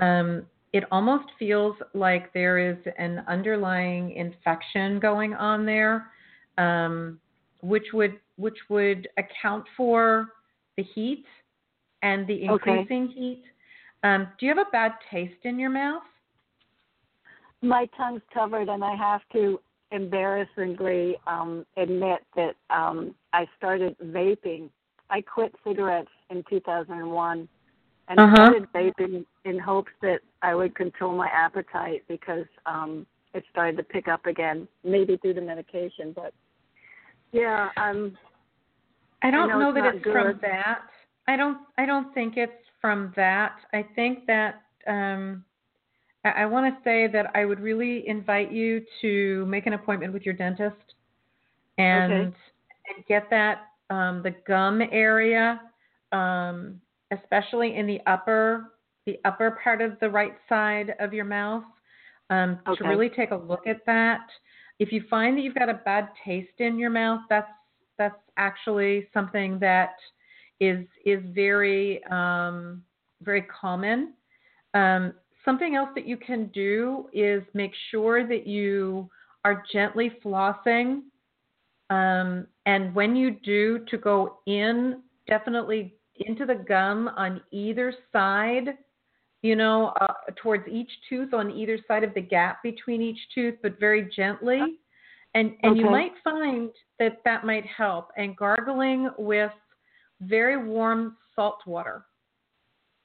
[0.00, 6.10] Um, it almost feels like there is an underlying infection going on there,
[6.58, 7.20] um,
[7.60, 10.28] which would which would account for
[10.76, 11.24] the heat
[12.02, 12.78] and the Okay.
[12.80, 13.44] increasing heat.
[14.02, 16.02] Um, do you have a bad taste in your mouth?
[17.62, 24.70] My tongue's covered, and I have to embarrassingly um, admit that um, I started vaping.
[25.10, 27.48] I quit cigarettes in 2001
[28.08, 28.34] and Uh-huh.
[28.34, 33.82] started vaping in hopes that I would control my appetite because um, it started to
[33.82, 36.12] pick up again, maybe through the medication.
[36.14, 36.32] But
[37.32, 38.16] yeah, um,
[39.22, 40.80] I don't know know, it's that it's from that.
[41.28, 41.58] I don't.
[41.78, 43.56] I don't think it's from that.
[43.72, 45.44] I think that um,
[46.26, 50.12] I, I want to say that I would really invite you to make an appointment
[50.12, 50.94] with your dentist
[51.78, 52.34] and Okay.
[52.88, 55.60] and get that um, the gum area,
[56.12, 56.80] um,
[57.12, 58.72] especially in the upper
[59.06, 61.62] the upper part of the right side of your mouth,
[62.30, 62.82] um, Okay.
[62.82, 64.26] to really take a look at that.
[64.78, 67.50] If you find that you've got a bad taste in your mouth, that's
[67.98, 69.94] that's actually something that
[70.60, 72.82] is is very um,
[73.22, 74.14] very common.
[74.74, 75.14] Um,
[75.46, 79.08] something else that you can do is make sure that you
[79.44, 81.02] are gently flossing,
[81.88, 88.76] um, and when you do, to go in definitely into the gum on either side.
[89.42, 93.54] You know, uh, towards each tooth on either side of the gap between each tooth,
[93.62, 94.60] but very gently.
[95.34, 98.10] And and you might find that that might help.
[98.16, 99.52] And gargling with
[100.20, 102.06] very warm salt water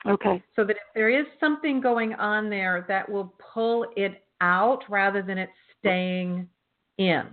[0.07, 4.83] okay, so that if there is something going on there that will pull it out
[4.89, 6.47] rather than it staying
[6.97, 7.23] in.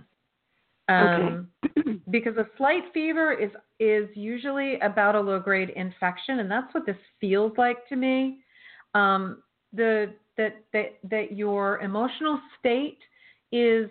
[0.87, 1.49] Um,
[2.09, 6.85] because a slight fever is is usually about a low grade infection, and that's what
[6.85, 8.39] this feels like to me.
[8.95, 12.97] Um, the that that that your emotional state
[13.51, 13.89] is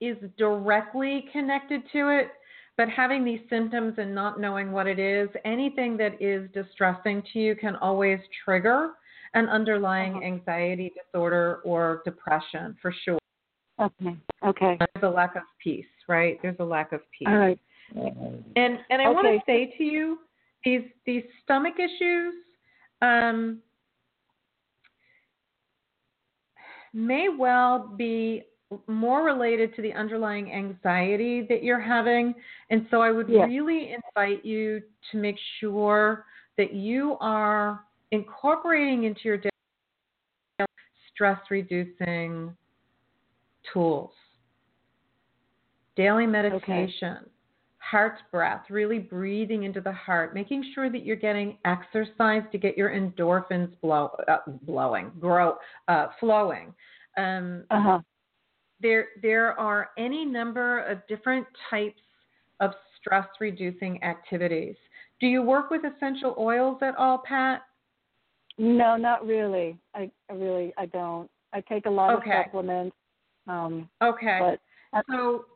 [0.00, 2.28] is directly connected to it,
[2.76, 7.38] but having these symptoms and not knowing what it is, anything that is distressing to
[7.38, 8.90] you can always trigger
[9.34, 10.24] an underlying Uh-huh.
[10.24, 13.18] anxiety disorder or depression for sure.
[13.80, 14.78] okay, okay.
[14.78, 16.40] There's a lack of peace, right?
[16.42, 17.28] There's a lack of peace.
[17.28, 17.58] All right.
[17.94, 20.18] And and I want to say to you,
[20.64, 22.34] these these stomach issues
[23.02, 23.60] um,
[26.92, 28.42] may well be
[28.86, 32.34] more related to the underlying anxiety that you're having.
[32.70, 33.48] And so I would Yes.
[33.48, 36.24] really invite you to make sure
[36.56, 39.50] that you are incorporating into your daily
[41.12, 42.56] stress reducing
[43.72, 44.10] tools.
[45.96, 47.18] Daily meditation,
[47.78, 52.76] heart breath, really breathing into the heart, making sure that you're getting exercise to get
[52.76, 56.74] your endorphins blow, uh, blowing, grow, uh, flowing.
[57.16, 57.98] Um, Uh huh.
[58.84, 62.02] There there are any number of different types
[62.60, 64.76] of stress reducing activities.
[65.20, 67.62] Do you work with essential oils at all, Pat?
[68.58, 69.78] No, not really.
[69.94, 71.28] I, I really I don't.
[71.52, 72.30] I take a lot Okay.
[72.30, 72.94] of supplements.
[73.48, 74.38] Um, Okay.
[74.40, 75.46] but uh, So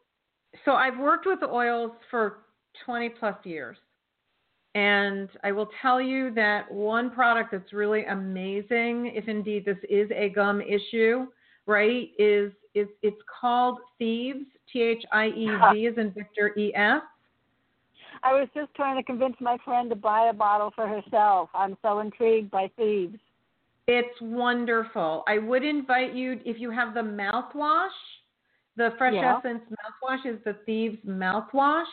[0.64, 2.44] so I've worked with oils for
[2.86, 3.76] 20 plus years.
[4.74, 10.08] And I will tell you that one product that's really amazing, if indeed this is
[10.14, 11.26] a gum issue,
[11.66, 16.72] right, is is it's called Thieves, T H I E V as in Victor E
[16.74, 17.02] S.
[18.22, 21.50] I was just trying to convince my friend to buy a bottle for herself.
[21.54, 23.18] I'm so intrigued by thieves.
[23.86, 25.24] It's wonderful.
[25.26, 27.88] I would invite you if you have the mouthwash.
[28.76, 29.38] The Fresh Yeah.
[29.38, 31.86] Essence mouthwash is the Thieves mouthwash.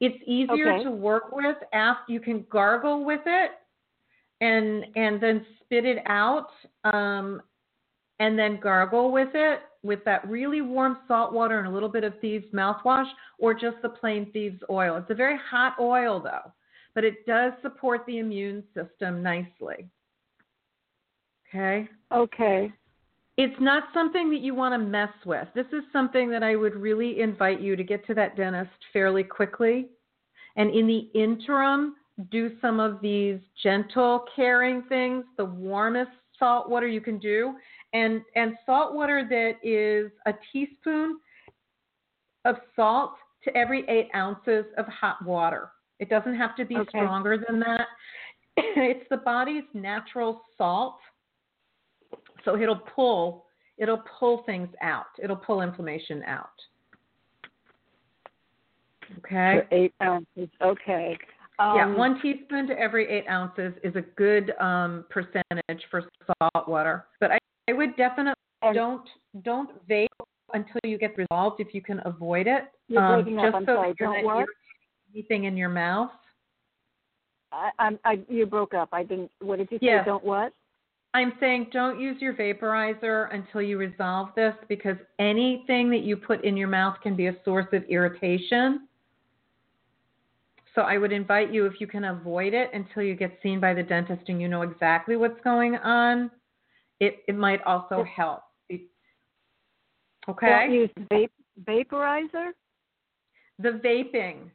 [0.00, 0.84] It's easier Okay.
[0.84, 3.52] to work with after you can gargle with it
[4.40, 6.50] and and then spit it out
[6.84, 7.40] um,
[8.18, 12.04] and then gargle with it with that really warm salt water and a little bit
[12.04, 13.08] of Thieves mouthwash
[13.38, 14.96] or just the plain Thieves oil.
[14.96, 16.52] It's a very hot oil though,
[16.94, 19.88] but it does support the immune system nicely.
[21.48, 21.88] Okay?
[22.12, 22.72] Okay.
[23.38, 25.48] It's not something that you want to mess with.
[25.54, 29.24] This is something that I would really invite you to get to that dentist fairly
[29.24, 29.88] quickly.
[30.56, 31.96] And in the interim,
[32.30, 37.54] do some of these gentle, caring things, the warmest salt water you can do,
[37.92, 41.18] and and salt water that is a teaspoon
[42.44, 43.12] of salt
[43.44, 45.70] to every eight ounces of hot water.
[45.98, 46.88] It doesn't have to be Okay.
[46.98, 47.86] stronger than that.
[48.56, 50.98] it's the body's natural salt,
[52.44, 53.46] so it'll pull
[53.78, 55.06] it'll pull things out.
[55.22, 56.50] It'll pull inflammation out.
[59.18, 59.60] Okay.
[59.60, 60.48] For eight ounces.
[60.62, 61.18] Okay.
[61.58, 66.68] Um, yeah, one teaspoon to every eight ounces is a good um, percentage for salt
[66.68, 67.06] water.
[67.20, 67.38] But I,
[67.72, 69.08] I would definitely And- don't
[69.42, 70.08] don't vape
[70.54, 72.64] until you get resolved if you can avoid it.
[72.96, 73.52] Um, breaking up.
[73.52, 73.94] just so sorry.
[73.98, 74.48] you're Don't not what?
[75.14, 76.10] anything in your mouth.
[77.50, 77.98] I, I'm.
[78.04, 78.20] I.
[78.28, 78.90] You broke up.
[78.92, 79.30] I didn't.
[79.40, 79.86] What did you say?
[79.86, 80.04] Yeah.
[80.04, 80.52] Don't what?
[81.14, 86.42] I'm saying don't use your vaporizer until you resolve this because anything that you put
[86.42, 88.88] in your mouth can be a source of irritation.
[90.74, 93.74] So I would invite you if you can avoid it until you get seen by
[93.74, 96.30] the dentist and you know exactly what's going on.
[97.02, 98.42] It it might also help.
[98.68, 98.88] It-
[100.28, 100.46] Okay.
[100.48, 101.30] Don't use vape
[101.64, 102.52] vaporizer.
[103.58, 104.50] the vaping.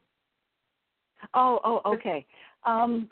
[1.34, 1.60] Oh.
[1.66, 1.82] Oh.
[1.94, 2.26] Okay.
[2.66, 3.10] Um.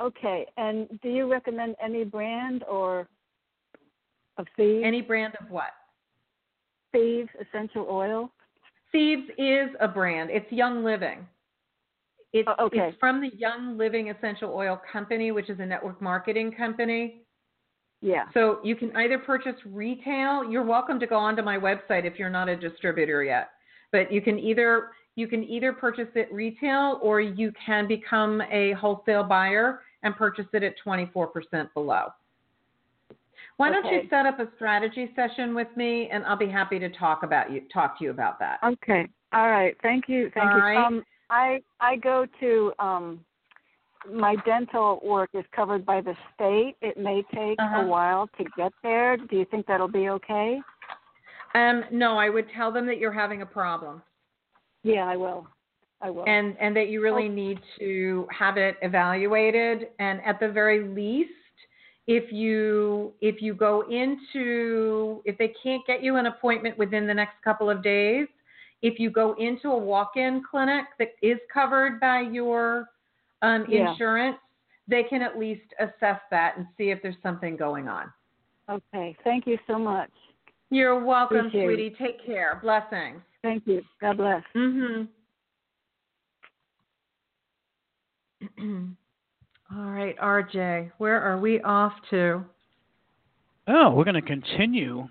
[0.00, 0.46] Okay.
[0.56, 3.06] And do you recommend any brand or
[4.36, 4.84] of thieves?
[4.84, 5.70] Any brand of what?
[6.92, 8.32] thieves essential oil?
[8.90, 10.30] Thieves is a brand.
[10.30, 11.26] It's Young Living.
[12.32, 12.88] It's, Oh, okay.
[12.88, 17.25] it's from the Young Living Essential Oil Company, which is a network marketing company.
[18.00, 18.24] Yeah.
[18.34, 20.44] So you can either purchase retail.
[20.44, 23.50] You're welcome to go onto my website if you're not a distributor yet.
[23.92, 28.72] But you can either you can either purchase it retail or you can become a
[28.72, 32.08] wholesale buyer and purchase it at 24% below.
[33.56, 36.90] Why don't you set up a strategy session with me and I'll be happy to
[36.90, 38.58] talk about you talk to you about that.
[38.62, 39.08] Okay.
[39.32, 39.74] All right.
[39.82, 40.30] Thank you.
[40.34, 40.62] Thank All you.
[40.62, 40.76] right.
[40.76, 43.24] Um, I I go to um,
[44.12, 46.76] my dental work is covered by the state.
[46.80, 47.80] It may take Uh-huh.
[47.82, 49.16] a while to get there.
[49.16, 50.60] Do you think that'll be okay?
[51.54, 54.02] Um, no, I would tell them that you're having a problem
[54.82, 55.46] Yeah, I will.
[56.02, 56.24] I will.
[56.26, 57.32] and and that you really Oh.
[57.32, 61.32] need to have it evaluated and at the very least
[62.06, 67.14] if you if you go into if they can't get you an appointment within the
[67.14, 68.28] next couple of days
[68.82, 72.90] if you go into a walk-in clinic that is covered by your
[73.42, 73.90] um, Yeah.
[73.92, 74.36] insurance
[74.88, 78.12] they can at least assess that and see if there's something going on
[78.70, 79.16] okay.
[79.24, 80.10] Thank you so much.
[80.70, 81.66] you're welcome Appreciate it.
[81.66, 83.82] sweetie take care blessings Thank you.
[84.00, 84.42] God bless.
[84.56, 85.06] Mhm.
[89.74, 92.44] All right, RJ, where are we off to?
[93.68, 95.08] Oh, we're going to continue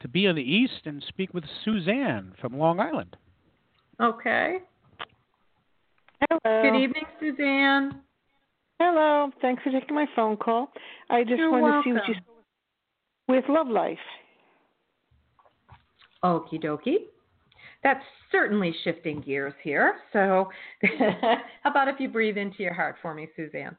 [0.00, 3.16] to be on the east and speak with Suzanne from Long Island.
[4.00, 4.58] Okay.
[6.20, 6.62] Hello.
[6.62, 8.00] Good evening, Suzanne.
[8.80, 9.30] Hello.
[9.40, 10.70] Thanks for taking my phone call.
[11.10, 12.24] I just You're wanted to see what you welcome.
[13.28, 13.98] with Love Life.
[16.24, 17.06] Okie dokie.
[17.82, 18.02] That's
[18.32, 19.96] certainly shifting gears here.
[20.12, 20.48] So,
[20.98, 23.76] how about if you breathe into your heart for me, Suzanne?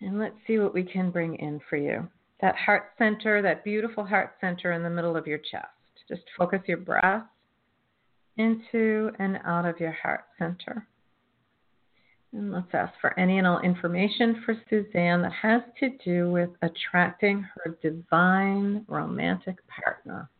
[0.00, 2.08] And let's see what we can bring in for you.
[2.40, 5.66] That heart center, that beautiful heart center in the middle of your chest.
[6.08, 7.24] Just focus your breath
[8.40, 10.86] into and out of your heart center.
[12.32, 16.50] And let's ask for any and all information for Suzanne that has to do with
[16.62, 20.30] attracting her divine romantic partner.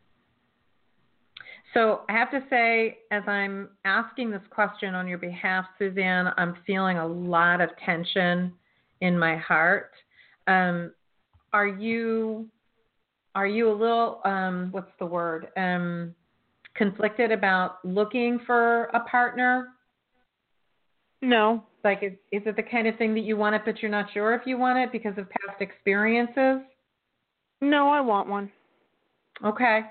[1.75, 6.57] So I have to say, as I'm asking this question on your behalf, Suzanne, I'm
[6.67, 8.53] feeling a lot of tension
[9.01, 9.93] in my heart.
[10.47, 10.93] Um,
[11.53, 12.49] are you
[13.35, 16.15] are you a little um, what's the word um,
[16.75, 19.69] conflicted about looking for a partner?
[21.23, 21.65] No.
[21.85, 24.07] Like, is, is it the kind of thing that you want it, but you're not
[24.13, 26.63] sure if you want it because of past experiences?
[27.61, 28.51] No, I want one.
[29.45, 29.83] Okay.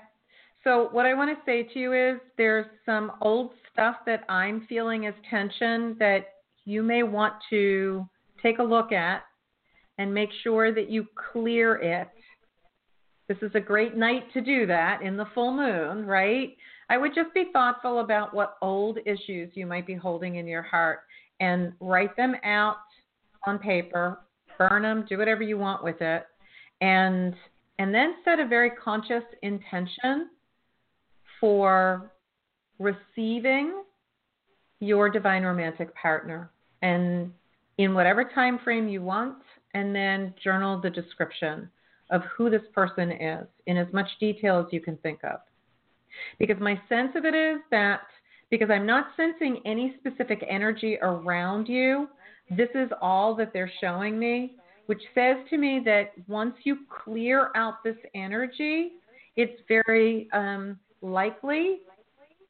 [0.62, 4.66] So, what I want to say to you is there's some old stuff that I'm
[4.68, 6.26] feeling as tension that
[6.64, 8.06] you may want to
[8.42, 9.22] take a look at
[9.98, 12.08] and make sure that you clear it.
[13.30, 16.56] This is a great night to do that in the full moon, right?
[16.88, 20.62] I would just be thoughtful about what old issues you might be holding in your
[20.62, 21.02] heart
[21.38, 22.78] and write them out
[23.46, 24.18] on paper,
[24.58, 26.24] burn them, do whatever you want with it,
[26.80, 27.36] and
[27.78, 30.30] and then set a very conscious intention
[31.40, 32.10] for
[32.80, 33.84] receiving
[34.80, 36.50] your divine romantic partner
[36.82, 37.32] and
[37.78, 39.38] in whatever time frame you want
[39.74, 41.70] and then journal the description
[42.10, 45.40] of who this person is in as much detail as you can think of
[46.38, 48.02] because my sense of it is that
[48.50, 52.08] because I'm not sensing any specific energy around you,
[52.50, 54.56] this is all that they're showing me,
[54.86, 58.92] which says to me that once you clear out this energy,
[59.36, 61.78] it's very um, likely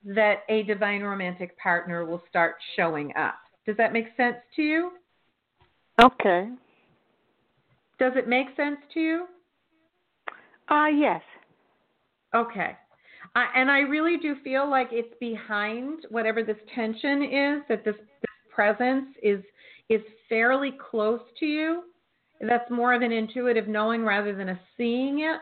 [0.04, 3.34] that a divine romantic partner will start showing up.
[3.66, 4.92] Does that make sense to you?
[6.02, 6.48] Okay.
[7.98, 9.26] Does it make sense to you?
[10.70, 11.20] Uh, yes.
[12.34, 12.76] Okay.
[13.34, 17.96] I, and I really do feel like it's behind whatever this tension is that this,
[17.96, 19.42] this presence is
[19.88, 21.82] is fairly close to you.
[22.40, 25.40] That's more of an intuitive knowing rather than a seeing it.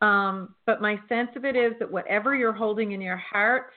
[0.00, 3.72] Um, but my sense of it is that whatever you're holding in your heart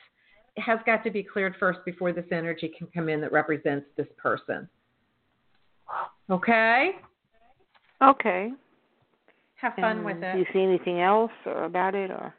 [0.57, 4.07] has got to be cleared first before this energy can come in that represents this
[4.17, 4.69] person.
[6.29, 6.91] Okay?
[8.01, 8.51] Okay.
[9.63, 10.33] Have fun and with it.
[10.33, 12.35] Do you see anything else or about it or?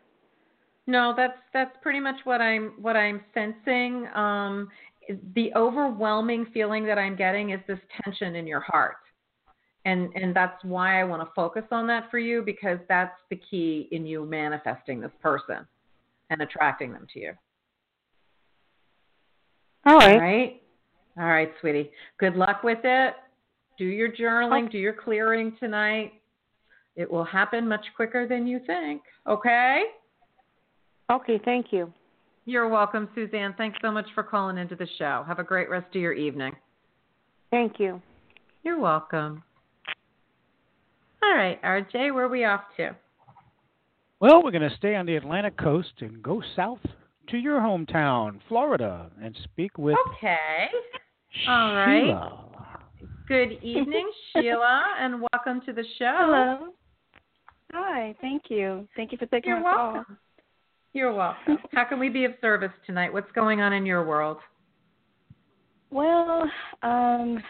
[0.87, 4.07] No, that's that's pretty much what I'm what I'm sensing.
[4.15, 4.69] Um,
[5.35, 8.97] the overwhelming feeling that I'm getting is this tension in your heart,
[9.87, 13.41] and and that's why I want to focus on that for you because that's the
[13.51, 15.67] key in you manifesting this person
[16.29, 17.33] and attracting them to you.
[19.87, 20.13] All right.
[20.13, 20.63] All right,
[21.19, 21.91] all right, sweetie.
[22.19, 23.15] Good luck with it.
[23.79, 24.71] Do your journaling.
[24.71, 26.13] Do your clearing tonight.
[26.97, 29.03] It will happen much quicker than you think.
[29.29, 29.85] Okay.
[31.11, 31.93] Okay, thank you.
[32.47, 33.55] You're welcome, Suzanne.
[33.57, 35.25] Thanks so much for calling into the show.
[35.27, 36.53] Have a great rest of your evening.
[37.51, 38.01] Thank you.
[38.63, 39.43] You're welcome.
[41.23, 42.95] All right, RJ, where are we off to?
[44.21, 46.81] Well, we're going to stay on the Atlantic coast and go south
[47.31, 50.67] to your hometown, Florida, and speak with Okay.
[51.49, 52.03] All right.
[52.05, 52.45] Sheila.
[53.27, 56.17] Good evening, Sheila, and welcome to the show.
[56.19, 56.69] Hello.
[57.77, 58.87] Hi, thank you.
[58.95, 60.05] Thank you for taking You're my welcome.
[60.07, 60.17] call.
[60.93, 61.59] You're welcome.
[61.73, 63.13] How can we be of service tonight?
[63.13, 64.37] What's going on in your world?
[65.91, 66.49] Well,
[66.85, 67.43] um,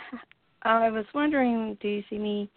[0.62, 2.50] I was wondering, do you see me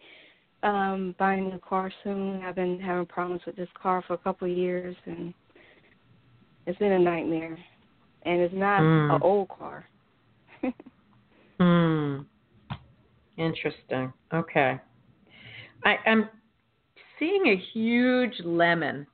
[0.64, 2.42] um buying a car soon?
[2.42, 5.34] I've been having problems with this car for a couple of years, and
[6.68, 7.58] it's been a nightmare.
[8.24, 9.16] And it's not Mm.
[9.16, 9.86] an old car.
[11.60, 12.20] Hmm.
[13.38, 14.14] Interesting.
[14.32, 14.80] Okay.
[15.84, 16.30] I, I'm
[17.20, 19.08] seeing a huge lemon,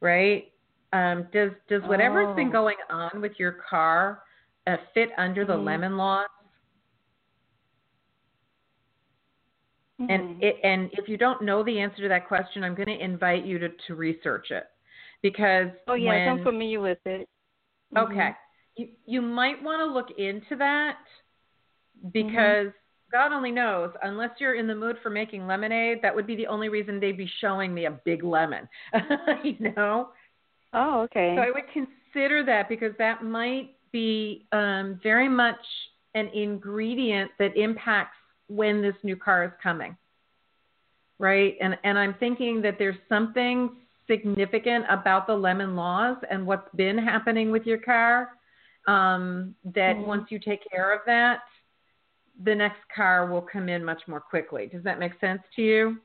[0.00, 0.50] right?
[0.92, 2.52] Um, does does whatever's been Oh.
[2.52, 4.22] going on with your car
[4.66, 5.64] uh, fit under the Mhm.
[5.64, 6.28] lemon laws?
[9.98, 10.42] And Mhm.
[10.42, 13.44] it, and if you don't know the answer to that question, I'm going to invite
[13.44, 14.64] you to, to research it
[15.22, 17.28] because oh yes, when, I'm familiar with it.
[17.92, 18.10] Mhm.
[18.10, 18.36] Okay.
[18.76, 20.98] You you might want to look into that
[22.12, 22.72] because
[23.10, 26.46] God only knows, unless you're in the mood for making lemonade, that would be the
[26.46, 28.68] only reason they'd be showing me a big lemon.
[29.44, 30.10] you know?
[30.74, 31.34] Oh, okay.
[31.36, 35.56] So I would consider that because that might be um, very much
[36.14, 38.16] an ingredient that impacts
[38.48, 39.96] when this new car is coming.
[41.18, 41.56] Right?
[41.60, 46.96] And and I'm thinking that there's something significant about the lemon laws and what's been
[46.96, 48.30] happening with your car
[48.86, 50.06] um, that Mhm.
[50.06, 51.42] once you take care of that,
[52.42, 54.66] the next car will come in much more quickly.
[54.66, 55.98] Does that make sense to you?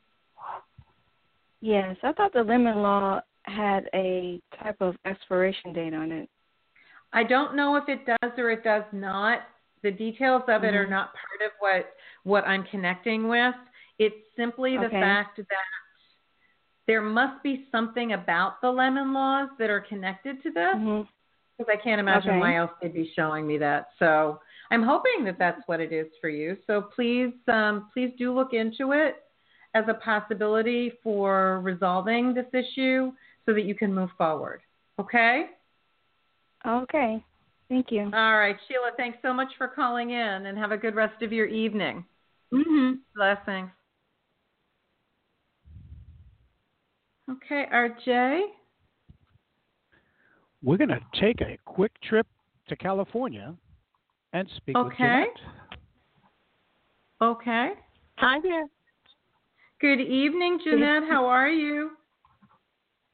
[1.62, 6.30] Yes, I thought the lemon law had a type of expiration date on it.
[7.14, 9.42] I don't know if it does or it does not.
[9.84, 10.90] The details of it are Mhm.
[10.90, 13.56] not part of what what I'm connecting with.
[14.00, 15.00] It's simply the Okay.
[15.00, 15.46] fact that
[16.88, 20.76] there must be something about the lemon laws that are connected to this
[21.58, 22.40] because I can't imagine Okay.
[22.40, 23.90] why else they'd be showing me that.
[24.00, 24.40] So
[24.74, 26.58] I'm hoping that that's what it is for you.
[26.66, 29.18] So please, um, please do look into it
[29.76, 33.12] as a possibility for resolving this issue
[33.46, 34.62] so that you can move forward.
[35.00, 35.46] Okay.
[36.66, 37.24] Okay.
[37.70, 38.02] Thank you.
[38.02, 41.32] All right, Sheila, thanks so much for calling in and have a good rest of
[41.32, 42.04] your evening.
[42.52, 42.94] Mm-hmm.
[43.16, 43.70] Blessings.
[47.30, 48.42] Okay, RJ.
[50.64, 52.26] We're going to take a quick trip
[52.70, 53.56] to California
[54.34, 54.98] and speak with Okay.
[54.98, 55.54] Jeanette.
[57.22, 57.74] Okay.
[58.18, 58.68] Hi there.
[59.80, 61.04] Good evening, Jeanette.
[61.10, 61.92] How are you?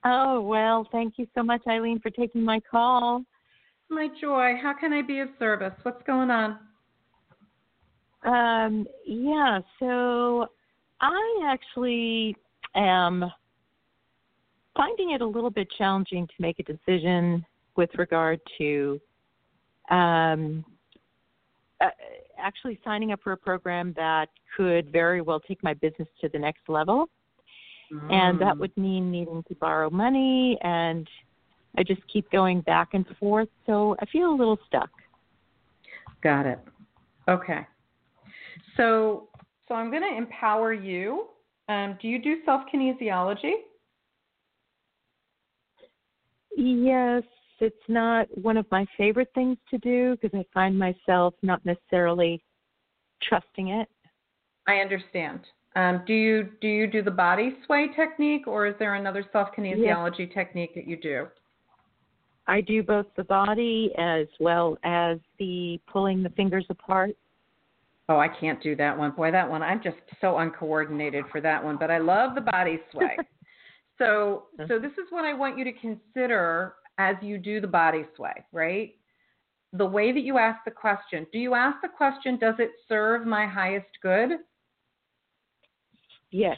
[0.05, 3.23] Oh, well, thank you so much, Ilene, for taking my call.
[3.89, 4.53] My joy.
[4.61, 5.73] How can I be of service?
[5.83, 6.59] What's going on?
[8.23, 10.47] Um, yeah, so
[11.01, 12.35] I actually
[12.75, 13.25] am
[14.75, 17.45] finding it a little bit challenging to make a decision
[17.75, 18.99] with regard to
[19.89, 20.63] um,
[21.81, 21.89] uh,
[22.37, 26.39] actually signing up for a program that could very well take my business to the
[26.39, 27.09] next level.
[27.91, 28.13] Mm.
[28.13, 28.59] And that mm.
[28.59, 31.07] would mean needing to borrow money, and
[31.77, 33.49] I just keep going back and forth.
[33.65, 34.89] So I feel a little stuck.
[36.21, 36.59] Got it.
[37.27, 37.65] Okay.
[38.77, 39.29] So,
[39.67, 41.27] so I'm going to empower you.
[41.67, 43.53] Um, do you do self kinesiology?
[46.57, 47.23] Yes,
[47.61, 52.43] it's not one of my favorite things to do because I find myself not necessarily
[53.23, 53.87] trusting it.
[54.67, 55.41] I understand.
[55.75, 59.49] Um, do you do you do the body sway technique, or is there another self
[59.57, 60.29] kinesiology yes.
[60.33, 61.27] technique that you do?
[62.47, 67.11] I do both the body as well as the pulling the fingers apart.
[68.09, 69.11] Oh, I can't do that one.
[69.11, 71.77] Boy, that one I'm just so uncoordinated for that one.
[71.77, 73.15] But I love the body sway.
[73.99, 78.05] so, so this is what I want you to consider as you do the body
[78.15, 78.93] sway, right?
[79.73, 81.25] The way that you ask the question.
[81.31, 84.31] Do you ask the question, does it serve my highest good?
[86.31, 86.57] Yes.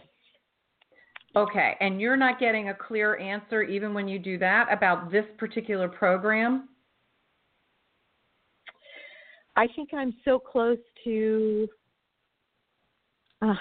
[1.36, 5.24] Okay, and you're not getting a clear answer even when you do that about this
[5.38, 6.68] particular program?
[9.56, 11.68] I think I'm so close to.
[13.42, 13.54] Uh,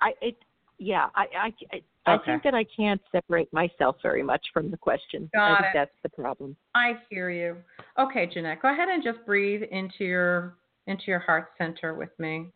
[0.00, 0.36] I it
[0.78, 2.22] yeah I I I, okay.
[2.22, 5.30] I think that I can't separate myself very much from the question.
[5.34, 5.70] Got I think it.
[5.74, 6.56] that's the problem.
[6.74, 7.56] I hear you.
[7.98, 12.48] Okay, Jeanette, go ahead and just breathe into your into your heart center with me.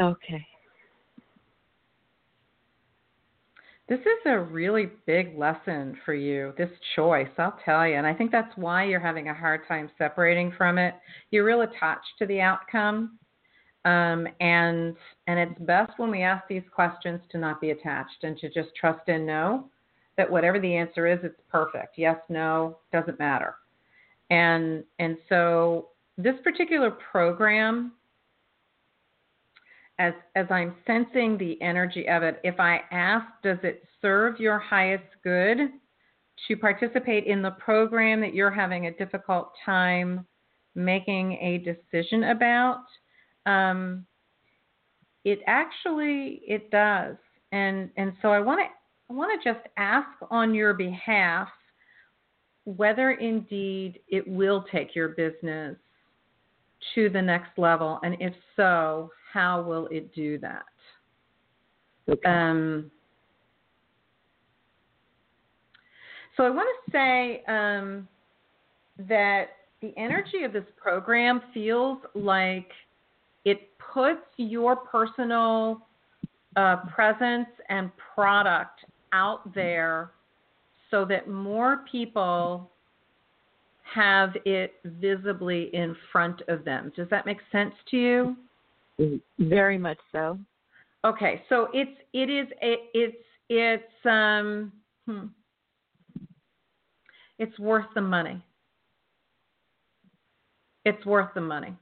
[0.00, 0.46] Okay.
[3.90, 7.96] This is a really big lesson for you, this choice, I'll tell you.
[7.96, 10.94] And I think that's why you're having a hard time separating from it.
[11.32, 13.18] You're real attached to the outcome.
[13.84, 14.94] Um, and
[15.26, 18.74] and it's best when we ask these questions to not be attached and to just
[18.78, 19.70] trust and know
[20.16, 21.96] that whatever the answer is, it's perfect.
[21.96, 23.54] Yes, no, doesn't matter.
[24.28, 27.92] And and so this particular program
[30.00, 34.58] as as I'm sensing the energy of it, if I ask, does it serve your
[34.58, 35.58] highest good
[36.48, 40.26] to participate in the program that you're having a difficult time
[40.74, 42.84] making a decision about?
[43.46, 44.06] Um,
[45.24, 47.16] it actually it does,
[47.52, 51.48] and and so I want to I want to just ask on your behalf
[52.64, 55.76] whether indeed it will take your business
[56.94, 60.64] to the next level, and if so, how will it do that?
[62.08, 62.28] Okay.
[62.28, 62.90] Um,
[66.36, 68.08] so I want to say um,
[69.08, 69.48] that
[69.82, 72.70] the energy of this program feels like
[73.44, 75.86] it puts your personal
[76.56, 78.80] uh, presence and product
[79.12, 80.10] out there
[80.90, 82.70] so that more people
[83.94, 86.92] have it visibly in front of them.
[86.96, 88.36] Does that make sense to you?
[89.38, 90.38] Very much so.
[91.04, 93.16] Okay, so it's it is it, it's
[93.48, 94.70] it's um
[95.06, 95.26] hmm,
[97.38, 98.42] it's worth the money.
[100.84, 101.74] It's worth the money.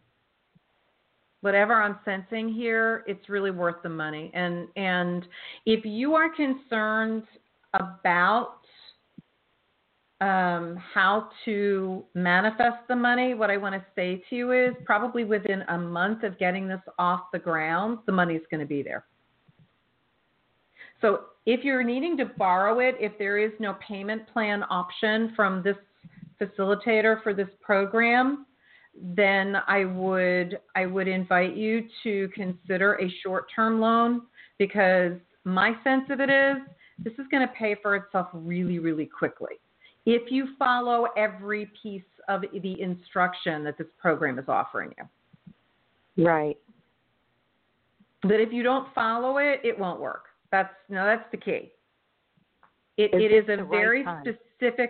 [1.40, 4.30] Whatever I'm sensing here, it's really worth the money.
[4.34, 5.26] And and
[5.66, 7.24] if you are concerned
[7.74, 8.58] about
[10.20, 15.24] um, how to manifest the money, what I want to say to you is probably
[15.24, 18.82] within a month of getting this off the ground, the money is going to be
[18.82, 19.04] there.
[21.00, 25.62] So if you're needing to borrow it, if there is no payment plan option from
[25.62, 25.76] this
[26.40, 28.46] facilitator for this program,
[29.02, 34.22] then I would I would invite you to consider a short-term loan
[34.58, 35.12] because
[35.44, 36.56] my sense of it is
[37.02, 39.56] this is going to pay for itself really really quickly
[40.06, 46.24] if you follow every piece of the instruction that this program is offering you.
[46.24, 46.56] Right.
[48.22, 50.24] That if you don't follow it, it won't work.
[50.50, 51.72] That's no, that's the key.
[52.96, 54.22] It, is it is a very time?
[54.22, 54.47] specific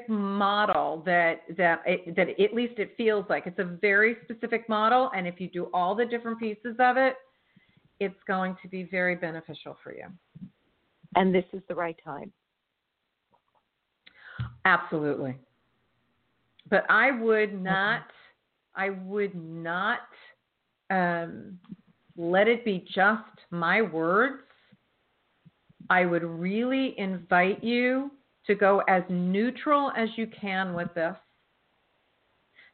[0.08, 5.10] model that that it, that at least it feels like it's a very specific model,
[5.14, 7.16] and if you do all the different pieces of it,
[8.00, 10.06] it's going to be very beneficial for you.
[11.16, 12.32] And this is the right time.
[14.64, 15.36] Absolutely.
[16.70, 18.02] But I would not,
[18.76, 20.00] I would not
[20.90, 21.58] um,
[22.16, 24.42] let it be just my words.
[25.90, 28.10] I would really invite you
[28.48, 31.14] to go as neutral as you can with this.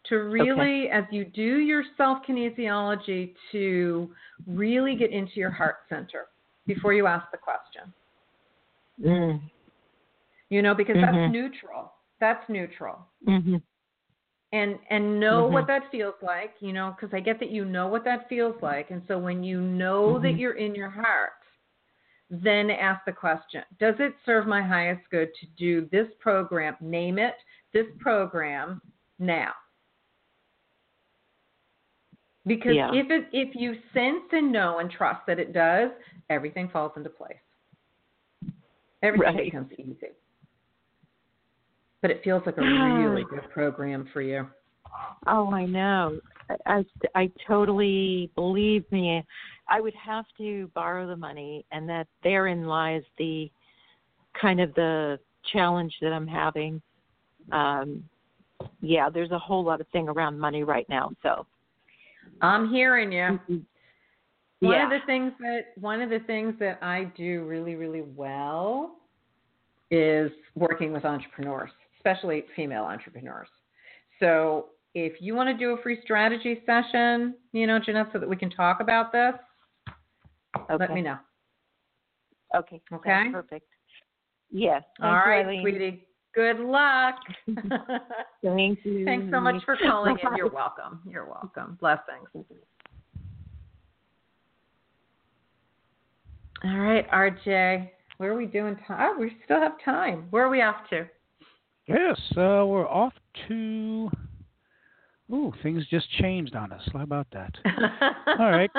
[0.09, 0.91] To really, okay.
[0.91, 4.11] as you do your self kinesiology, to
[4.47, 6.27] really get into your heart center
[6.67, 7.93] before you ask the question.
[9.03, 9.41] Mm.
[10.51, 11.13] You know, because Mhm.
[11.13, 11.93] that's neutral.
[12.21, 13.07] That's neutral.
[13.27, 13.63] Mhm.
[14.53, 15.67] and and know what Mhm.
[15.67, 18.91] that feels like you know because i get that you know what that feels like
[18.91, 20.39] and so when you know that Mhm.
[20.39, 21.33] you're in your heart
[22.31, 27.19] then ask the question does it serve my highest good to do this program name
[27.19, 27.35] it
[27.73, 28.81] this program
[29.19, 29.53] now
[32.47, 32.91] because Yeah.
[32.93, 35.91] if it if you sense and know and trust that it does
[36.31, 37.37] everything falls into place
[39.03, 39.45] everything Right.
[39.45, 40.13] becomes easy
[42.03, 44.47] but it feels like a really good program for you
[45.27, 46.21] Oh, I know.
[46.49, 46.85] I, I,
[47.23, 49.25] I totally believe me.
[49.69, 53.51] I would have to borrow the money, and that therein lies the
[54.41, 55.19] kind of the
[55.53, 56.83] challenge that I'm having.
[57.53, 58.05] Um,
[58.81, 61.11] yeah, there's a whole lot of thing around money right now.
[61.23, 61.47] So
[62.41, 63.65] i'm hearing you Mhm.
[64.61, 68.01] One yeah, of the things that one of the things that I do really really
[68.01, 68.97] well
[69.91, 73.49] is working with entrepreneurs, especially female entrepreneurs.
[74.21, 78.29] So if you want to do a free strategy session, you know, Jeanette, so that
[78.29, 79.35] we can talk about this,
[80.71, 80.77] okay.
[80.79, 81.19] let me know.
[82.55, 82.81] Okay.
[82.89, 83.29] sounds Okay.
[83.33, 83.67] Perfect.
[84.51, 84.83] Yes.
[85.03, 85.63] All thank you, right, Ilene.
[85.63, 86.07] sweetie.
[86.35, 87.15] Good luck.
[88.43, 89.05] Thank you.
[89.05, 90.37] Thanks so much for calling in.
[90.37, 91.01] You're welcome.
[91.09, 91.79] You're welcome.
[91.81, 92.29] Blessings.
[96.65, 97.91] All right, RJ.
[98.19, 99.13] Where are we doing time?
[99.17, 100.27] Oh, we still have time.
[100.31, 101.07] Where are we off to?
[101.87, 103.13] Yes, uh, we're off
[103.49, 104.11] to.
[105.33, 106.83] Ooh, things just changed on us.
[106.93, 107.55] How about that?
[108.39, 108.71] All right.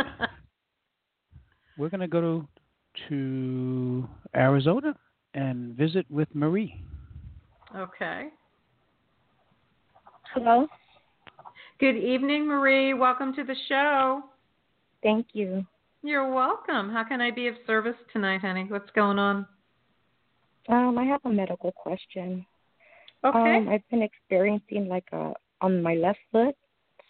[1.78, 2.48] We're going to go to,
[3.10, 4.96] to Arizona
[5.34, 6.82] and visit with Marie.
[7.76, 8.30] Okay.
[10.34, 10.68] Hello.
[11.80, 12.94] Good evening, Marie.
[12.94, 14.24] Welcome to the show.
[15.04, 15.66] Thank you.
[16.02, 16.90] You're welcome.
[16.90, 18.66] How can I be of service tonight, honey?
[18.70, 19.46] What's going on?
[20.70, 22.46] Um, I have a medical question.
[23.26, 23.58] Okay.
[23.58, 26.56] Um, I've been experiencing like a on my left foot,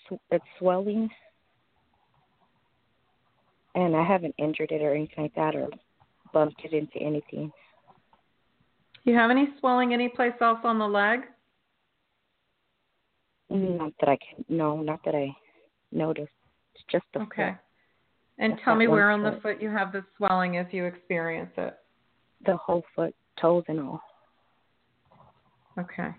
[0.08, 1.10] sw- it's swelling,
[3.76, 5.70] and I haven't injured it or anything like that, or
[6.34, 7.52] bumped it into anything.
[9.04, 11.22] Do you have any swelling anyplace else on the leg?
[13.50, 14.44] Not that I can.
[14.50, 15.36] No, not that I
[15.92, 16.32] noticed.
[16.74, 17.52] It's just the Okay.
[17.52, 17.60] foot,
[18.40, 19.42] And tell me where on the foot.
[19.42, 21.78] foot you have the swelling if you experience it.
[22.46, 24.02] the whole foot, toes and all.
[25.80, 26.14] Okay.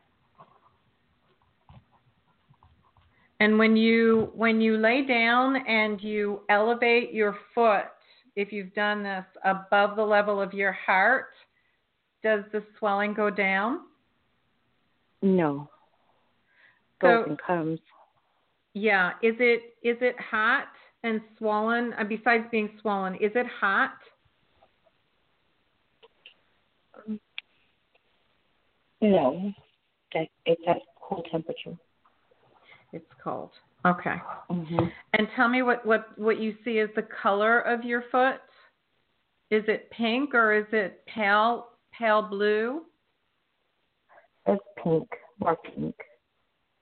[3.41, 7.85] And when you when you lay down and you elevate your foot,
[8.35, 11.27] if you've done this above the level of your heart,
[12.23, 13.81] does the swelling go down?
[15.23, 15.69] No.
[17.03, 17.81] So- Goes and comes.
[18.73, 19.13] Yeah.
[19.23, 20.69] Is it is it hot
[21.03, 21.93] and swollen?
[21.99, 23.93] Uh, besides being swollen, is it hot?
[29.01, 29.53] No.
[30.15, 31.77] That it's at cool temperature.
[32.93, 33.51] It's cold.
[33.85, 34.21] Okay.
[34.51, 34.93] Mhm.
[35.13, 38.41] And tell me what what what you see is the color of your foot.
[39.51, 42.85] Is it pink or is it pale pale blue?
[44.47, 45.09] It's pink,
[45.39, 45.95] more pink.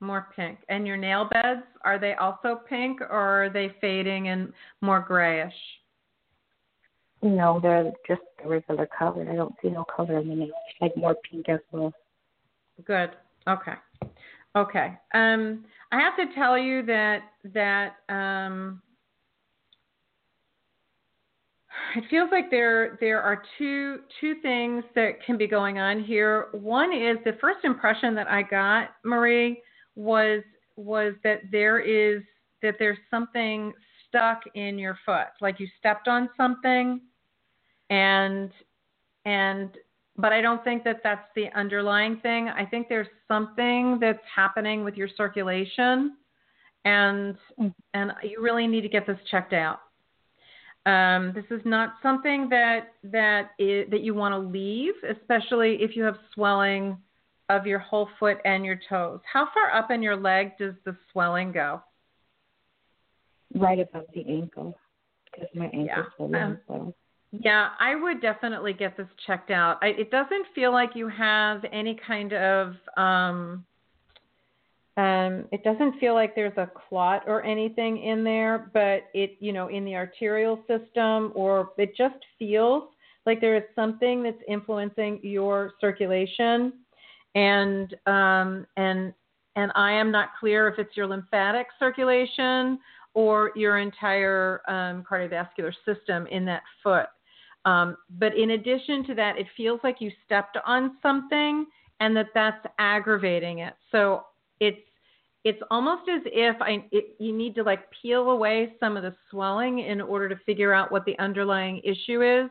[0.01, 0.59] More pink.
[0.69, 5.55] And your nail beds are they also pink or are they fading and more grayish?
[7.23, 9.27] No, they're just the regular color.
[9.31, 10.53] I don't see no color in the nails.
[10.81, 11.93] Like more pink as well.
[12.85, 13.11] Good.
[13.49, 13.75] Okay.
[14.57, 14.99] Okay.
[15.15, 15.65] Um,
[15.95, 17.23] I have to tell you that
[17.55, 18.83] that um,
[21.95, 26.49] it feels like there there are two two things that can be going on here.
[26.51, 29.63] One is the first impression that I got, Marie,
[29.95, 30.43] was
[30.75, 32.25] was that there is
[32.61, 33.73] that there's something
[34.09, 37.03] stuck in your foot, like you stepped on something,
[37.91, 38.51] and
[39.27, 39.71] and
[40.17, 42.49] but I don't think that that's the underlying thing.
[42.49, 46.17] I think there's something that's happening with your circulation,
[46.85, 47.37] and
[47.95, 49.81] and you really need to get this checked out.
[50.87, 55.97] Um, this is not something that that is, that you want to leave, especially if
[55.97, 56.99] you have swelling
[57.49, 59.21] of your whole foot and your toes.
[59.31, 61.83] How far up in your leg does the swelling go?
[63.55, 64.79] Right above the ankle.
[65.25, 66.05] Because my ankle's Yeah.
[66.17, 66.95] swollen Um, well.
[67.41, 69.79] Yeah, I would definitely get this checked out.
[69.83, 73.65] I, it doesn't feel like you have any kind of um,
[74.97, 79.53] um, it doesn't feel like there's a clot or anything in there, but it, you
[79.53, 82.85] know, in the arterial system, or it just feels
[83.27, 86.75] like there is something that's influencing your circulation,
[87.35, 89.13] and um, and
[89.57, 92.79] and I am not clear if it's your lymphatic circulation
[93.15, 97.07] or your entire um, cardiovascular system in that foot.
[97.65, 101.67] Um, but in addition to that, it feels like you stepped on something
[102.01, 103.75] and that that's aggravating it.
[103.91, 104.25] So
[104.61, 104.79] it's
[105.45, 109.15] it's almost as if I it, you need to like peel away some of the
[109.31, 112.51] swelling in order to figure out what the underlying issue is.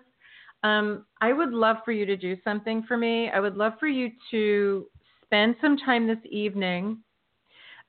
[0.64, 3.30] Um, I would love for you to do something for me.
[3.30, 4.88] I would love for you to
[5.26, 6.99] spend some time this evening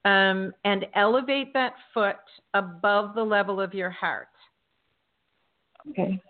[0.04, 2.16] um, and elevate that foot
[2.54, 4.28] above the level of your heart.
[5.90, 6.20] Okay.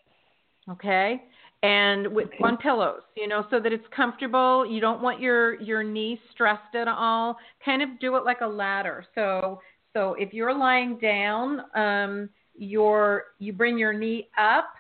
[0.71, 1.23] Okay.
[1.63, 2.39] And with Okay.
[2.43, 4.67] on pillows, you know, so that it's comfortable.
[4.67, 7.39] You don't want your your knee stressed at all.
[7.65, 9.05] Kind of do it like a ladder.
[9.15, 9.61] So
[9.95, 14.75] so if you're lying down, um, your you bring your knee up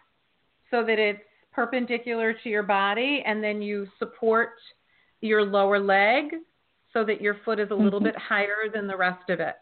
[0.70, 1.22] so that it's
[1.53, 4.55] perpendicular to your body, and then you support
[5.20, 6.35] your lower leg
[6.93, 8.05] so that your foot is a little Mhm.
[8.05, 9.57] bit higher than the rest of it.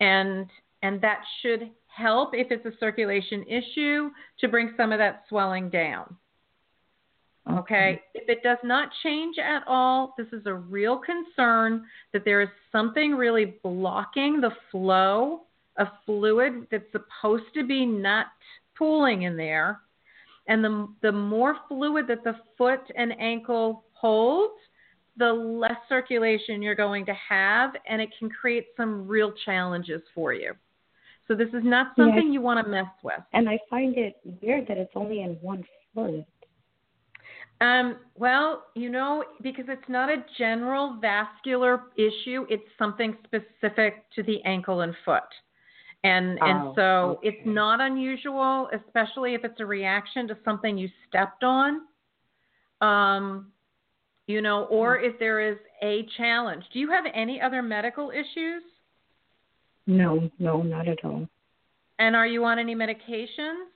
[0.00, 0.50] And
[0.82, 5.68] and that should help if it's a circulation issue to bring some of that swelling
[5.70, 6.16] down.
[7.50, 8.00] Okay.
[8.00, 8.18] Mm-hmm.
[8.22, 12.48] If it does not change at all, this is a real concern that there is
[12.72, 15.42] something really blocking the flow
[15.76, 18.26] of fluid that's supposed to be not
[18.76, 19.80] pooling in there.
[20.46, 24.54] And the, the more fluid that the foot and ankle holds,
[25.16, 30.32] the less circulation you're going to have, and it can create some real challenges for
[30.32, 30.52] you.
[31.26, 33.20] So, this is not something you want to mess with.
[33.32, 35.64] And I find it weird that it's only in one
[35.94, 36.26] foot.
[37.60, 44.22] Um, well, you know, because it's not a general vascular issue, it's something specific to
[44.22, 45.22] the ankle and foot.
[46.02, 50.88] And and Oh, so it's not unusual, especially if it's a reaction to something you
[51.08, 51.82] stepped on.
[52.82, 53.52] Um,
[54.26, 55.04] you know, or Hmm.
[55.04, 56.64] if there is a challenge.
[56.72, 58.62] Do you have any other medical issues?
[59.86, 61.28] No, no, not at all.
[61.98, 63.66] And are you on any medications?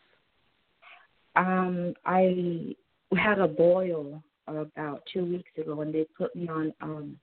[1.36, 2.74] Um, I
[3.16, 7.18] had a boil about two weeks ago, and they put me on um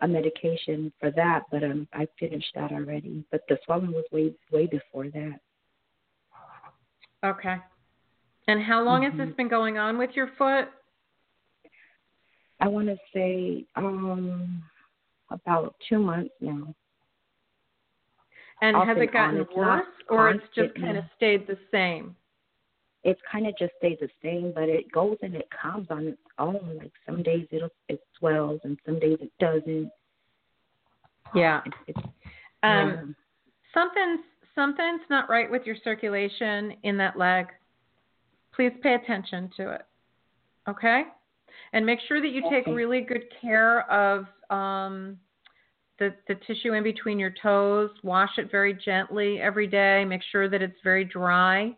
[0.00, 3.24] a medication for that, but um I finished that already.
[3.30, 5.40] But the swelling was way way before that.
[7.24, 7.56] Okay.
[8.48, 9.18] And how long has Mhm.
[9.18, 10.68] this been going on with your foot?
[12.60, 14.62] I want to say um
[15.30, 16.74] about two months now.
[18.62, 19.42] And has it gotten on.
[19.42, 22.14] It's worse or it's just kind of stayed the same?
[23.02, 26.22] It's kind of just stayed the same, but it goes and it comes on its
[26.38, 26.78] own.
[26.78, 29.90] Like some days it'll it swells, and some days it doesn't.
[31.34, 31.60] Yeah.
[31.88, 32.00] It's
[32.62, 33.16] Um,
[33.74, 34.20] something's
[34.54, 37.46] something's not right with your circulation in that leg.
[38.54, 39.82] Please pay attention to it.
[40.68, 41.02] Okay?
[41.72, 45.18] And make sure that you take really good care of um,
[45.98, 47.90] the, the tissue in between your toes.
[48.02, 50.04] Wash it very gently every day.
[50.04, 51.76] Make sure that it's very dry.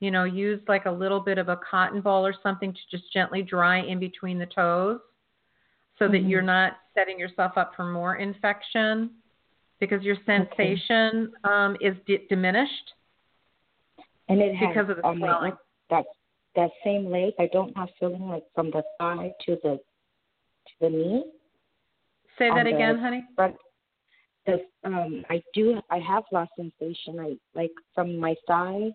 [0.00, 3.12] You know, use like a little bit of a cotton ball or something to just
[3.12, 5.00] gently dry in between the toes
[5.98, 6.28] so that Mhm.
[6.28, 9.10] you're not setting yourself up for more infection
[9.80, 12.94] because your sensation um, is d- diminished.
[14.28, 15.52] and it has because of the my swelling.
[15.90, 16.04] that
[16.54, 17.34] that same leg.
[17.38, 19.76] I don't have feeling like from the thigh to the
[20.66, 21.24] to the knee.
[22.38, 23.24] Say that the again, honey.
[24.46, 25.80] The um, I do.
[25.90, 27.18] I have lost sensation.
[27.18, 28.90] I like from my thigh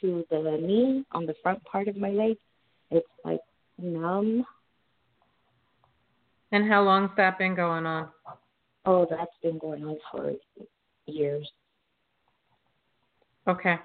[0.00, 2.36] to the knee on the front part of my leg.
[2.90, 3.40] It's like
[3.78, 4.46] numb.
[6.52, 8.08] And how long's that been going on?
[8.86, 10.32] Oh, that's been going on for
[11.06, 11.50] years.
[13.48, 13.76] Okay.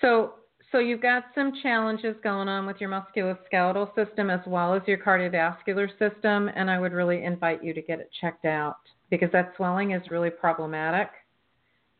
[0.00, 0.34] So
[0.74, 4.98] so you've got some challenges going on with your musculoskeletal system as well as your
[4.98, 9.52] cardiovascular system, and I would really invite you to get it checked out because that
[9.56, 11.10] swelling is really problematic.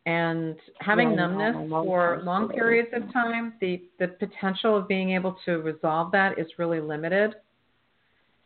[0.06, 5.12] And having Yeah, numbness mom for long periods of time, the, the potential of being
[5.12, 7.36] able to resolve that is really limited.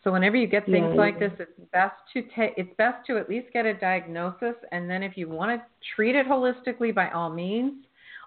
[0.05, 3.17] So whenever you get things Yeah, like this, it's best to take it's best to
[3.17, 5.67] at least get a diagnosis, and then if you want to
[5.97, 7.83] treat it holistically, by all means,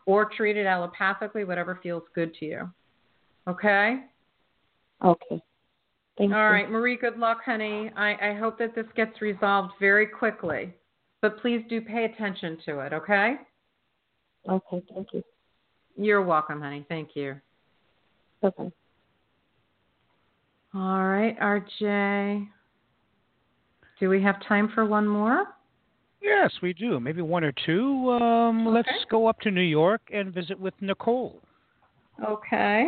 [0.06, 2.70] or treat it allopathically, whatever feels good to you.
[3.48, 4.04] Okay.
[5.04, 5.42] Okay.
[6.18, 6.54] Thank All you.
[6.54, 6.98] right, Marie.
[6.98, 7.92] Good luck, honey.
[7.96, 10.74] I, I hope that this gets resolved very quickly,
[11.22, 12.94] but please do pay attention to it.
[12.94, 13.36] Okay.
[14.50, 14.84] Okay.
[14.94, 15.24] Thank you.
[15.98, 16.86] You're welcome, honey.
[16.90, 17.36] Thank you.
[18.42, 18.52] Bye.
[20.74, 22.48] All right, RJ.
[24.00, 25.48] Do we have time for one more?
[26.22, 27.00] Yes, we do.
[27.00, 28.12] Maybe one or two.
[28.12, 31.42] Um, Let's go up to New York and visit with Nicole.
[32.24, 32.88] Okay.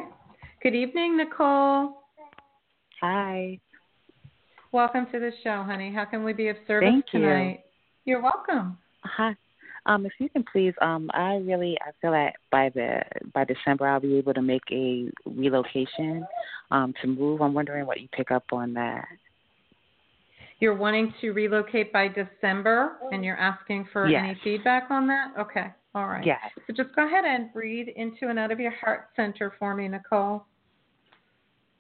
[0.62, 2.04] Good evening, Nicole.
[3.02, 3.60] Hi.
[4.72, 5.92] Welcome to the show, honey.
[5.94, 7.22] How can we be of service Thank you.
[7.22, 7.64] tonight?
[8.06, 8.78] You're welcome.
[9.04, 9.36] Hi.
[9.86, 13.02] Um, if you can please, um, I really I feel that by the
[13.34, 16.26] by December I'll be able to make a relocation
[16.72, 17.42] um, to move.
[17.42, 19.06] I'm wondering what you pick up on that.
[20.64, 24.24] You're wanting to relocate by December, and you're asking for Yes.
[24.24, 25.34] any feedback on that.
[25.38, 26.26] Okay, all right.
[26.26, 26.40] Yes.
[26.66, 29.90] So just go ahead and breathe into and out of your heart center for me,
[29.90, 30.46] Nicole.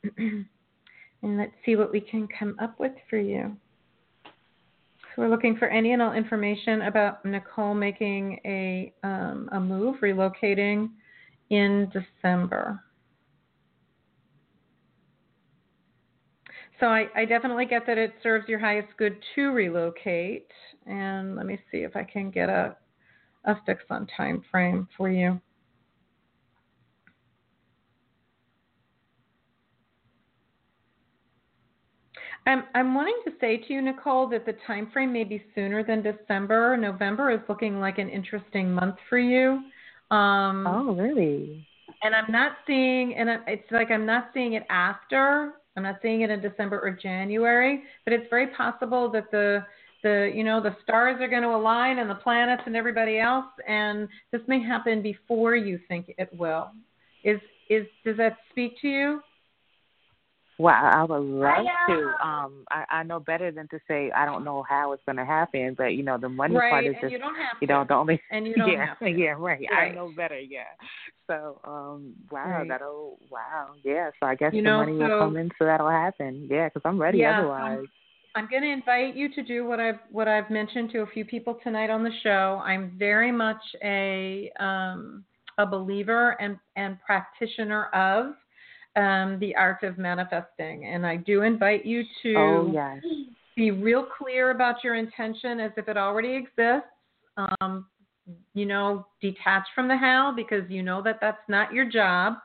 [0.17, 0.45] and
[1.23, 3.55] let's see what we can come up with for you.
[4.25, 4.31] So
[5.15, 10.89] we're looking for any and all information about Nicole making a um, a move, relocating
[11.49, 12.83] in December.
[16.83, 20.49] So I, I definitely get that it serves your highest good to relocate.
[20.85, 22.75] And let me see if I can get a
[23.45, 25.39] a fix on time frame for you.
[32.45, 35.85] I'm I'm wanting to say to you, Nicole, that the time frame may be sooner
[35.85, 36.75] than December.
[36.75, 39.61] November is looking like an interesting month for you.
[40.11, 41.65] Um, Oh, really?
[42.03, 45.53] and I'm not seeing, and it's like I'm not seeing it after.
[45.75, 49.65] I'm not seeing it in December or January, but it's very possible that the
[50.03, 53.45] the you know the stars are going to align and the planets and everybody else,
[53.67, 56.71] and this may happen before you think it will.
[57.23, 59.21] Is is does that speak to you?
[60.59, 61.93] Well, I would love to.
[62.25, 65.25] Um, I, I know better than to say I don't know how it's going to
[65.25, 67.87] happen, but you know the money part is just you don't have you know to.
[67.87, 69.09] the only And you don't yeah have to.
[69.09, 69.65] yeah right.
[69.71, 69.91] Right.
[69.91, 70.63] I know better yeah.
[71.27, 72.67] So um wow Right.
[72.67, 74.11] that'll wow yeah.
[74.19, 76.47] So I guess You the know, money will come in, so that'll happen.
[76.49, 77.85] Yeah, because I'm ready Yeah, otherwise.
[78.35, 81.23] I'm going to invite you to do what I've what I've mentioned to a few
[81.25, 82.61] people tonight on the show.
[82.63, 85.23] I'm very much a um,
[85.57, 88.33] a believer and and practitioner of
[88.95, 93.03] um, the art of manifesting, and I do invite you to Oh yes.
[93.55, 96.89] be real clear about your intention as if it already exists.
[97.37, 97.87] Um,
[98.53, 102.35] you know, detach from the how because you know that that's not your job,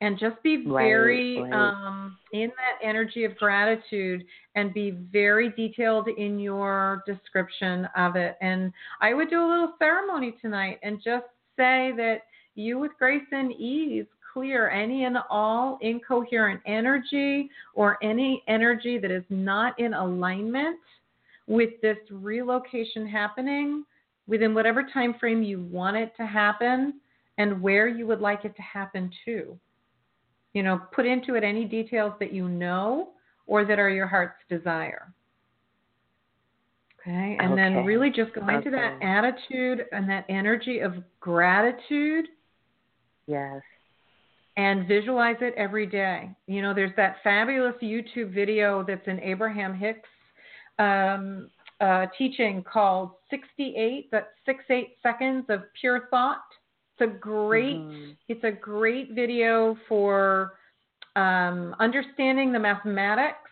[0.00, 1.52] and just be Right, very right.
[1.52, 4.24] um, in that energy of gratitude
[4.56, 8.36] and be very detailed in your description of it.
[8.40, 11.26] And I would do a little ceremony tonight and just
[11.56, 12.22] say that
[12.54, 19.10] you, with grace and ease, clear any and all incoherent energy or any energy that
[19.10, 20.78] is not in alignment
[21.46, 23.84] with this relocation happening
[24.26, 26.94] within whatever time frame you want it to happen
[27.38, 29.58] and where you would like it to happen to.
[30.54, 33.10] You know, put into it any details that you know
[33.46, 35.12] or that are your heart's desire.
[37.00, 42.26] Okay, and then really just go into that attitude and that energy of gratitude
[43.26, 43.62] Yes.
[44.56, 46.30] And visualize it every day.
[46.46, 50.08] You know, there's that fabulous YouTube video that's in Abraham Hicks
[50.78, 51.50] um,
[51.80, 56.44] uh, teaching called 68, that's 68 seconds of pure thought.
[56.98, 58.16] It's a great, Mhm.
[58.28, 60.58] it's a great video for
[61.14, 63.50] um, understanding the mathematics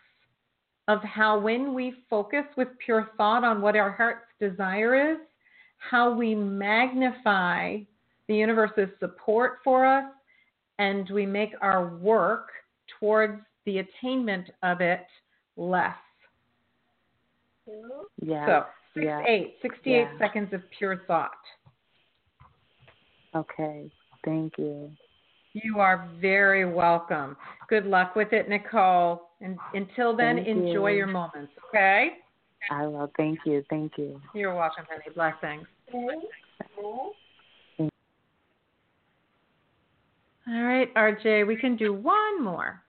[0.87, 5.19] of how when we focus with pure thought on what our heart's desire is,
[5.77, 7.79] how we magnify
[8.27, 10.11] the universe's support for us
[10.81, 12.49] and we make our work
[12.99, 15.05] towards the attainment of it
[15.55, 15.93] less.
[18.19, 18.47] Yes.
[18.47, 18.65] So,
[18.95, 19.25] six, yes.
[19.27, 20.17] eight, 68 Yeah.
[20.17, 21.31] seconds of pure thought.
[23.35, 23.91] Okay.
[24.25, 24.91] Thank you.
[25.53, 27.37] You are very welcome.
[27.67, 29.29] Good luck with it, Nicole.
[29.39, 30.97] And until then, Thank enjoy you.
[30.97, 32.17] your moments, okay?
[32.71, 33.11] I will.
[33.17, 33.63] Thank you.
[33.69, 34.19] Thank you.
[34.33, 35.13] You're welcome, honey.
[35.13, 35.67] Blessings.
[40.47, 42.81] All right, RJ, we can do one more.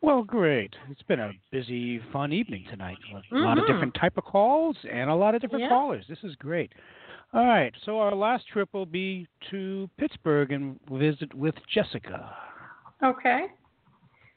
[0.00, 0.74] Well, great.
[0.90, 2.98] It's been a busy, fun evening tonight.
[3.12, 3.66] A lot of Mhm.
[3.68, 5.68] different type of calls and a lot of different Yeah.
[5.68, 6.06] callers.
[6.08, 6.72] This is great.
[7.32, 12.36] All right, so our last trip will be to Pittsburgh and visit with Jessica.
[13.02, 13.52] Okay.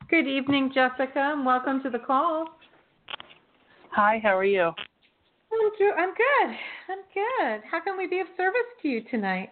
[0.08, 2.60] Good evening, Jessica, and welcome to the call.
[3.89, 4.72] Hi, how are you?
[5.52, 6.58] I'm, I'm good.
[6.89, 7.64] I'm good.
[7.66, 9.52] How can we be of service to you tonight?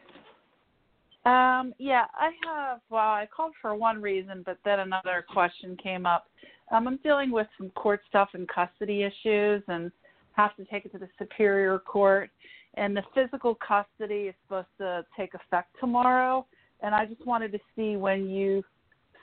[1.25, 2.81] Um, yeah, I have.
[2.89, 6.25] Well, I called for one reason, but then another question came up.
[6.71, 9.91] Um, I'm dealing with some court stuff and custody issues, and
[10.33, 12.29] have to take it to the superior court.
[12.75, 16.45] And the physical custody is supposed to take effect tomorrow.
[16.81, 18.63] And I just wanted to see when you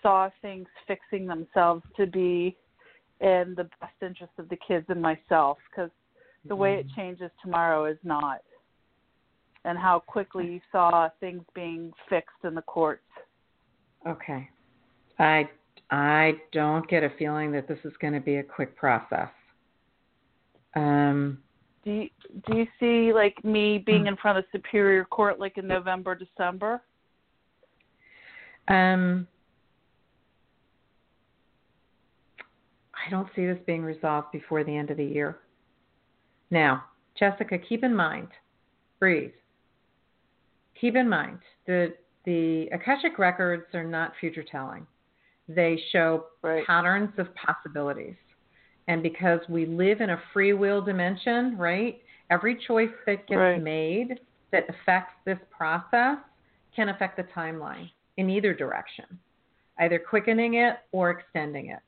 [0.03, 2.57] saw things fixing themselves to be
[3.21, 5.91] in the best interest of the kids and myself, because
[6.47, 8.41] the way it changes tomorrow is not
[9.65, 13.03] and how quickly you saw things being fixed in the courts.
[14.07, 14.49] Okay.
[15.19, 15.49] I
[15.91, 19.29] I don't get a feeling that this is going to be a quick process.
[20.77, 21.39] Um,
[21.85, 22.09] do you,
[22.47, 24.09] do you see like me being Hmm.
[24.09, 26.81] in front of Superior Court like in November, December?
[28.69, 29.27] Um,
[32.95, 35.39] I don't see this being resolved before the end of the year.
[36.51, 36.85] Now,
[37.19, 38.29] Jessica, keep in mind,
[39.01, 39.33] breathe.
[40.81, 44.87] Keep in mind that the Akashic records are not future telling.
[45.49, 46.65] They show Right.
[46.67, 48.17] patterns of possibilities.
[48.89, 52.01] And because we live in a free will dimension, right?
[52.31, 53.63] Every choice that gets Right.
[53.63, 54.21] made
[54.53, 56.19] that affects this process
[56.75, 59.05] can affect the timeline in either direction,
[59.79, 61.81] either quickening it or extending it.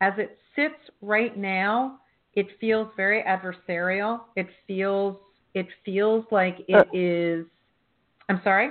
[0.00, 2.00] As it sits right now,
[2.34, 4.22] it feels very adversarial.
[4.36, 5.16] It feels
[5.54, 6.84] it feels like it Uh.
[6.92, 7.46] is
[8.28, 8.70] I'm sorry?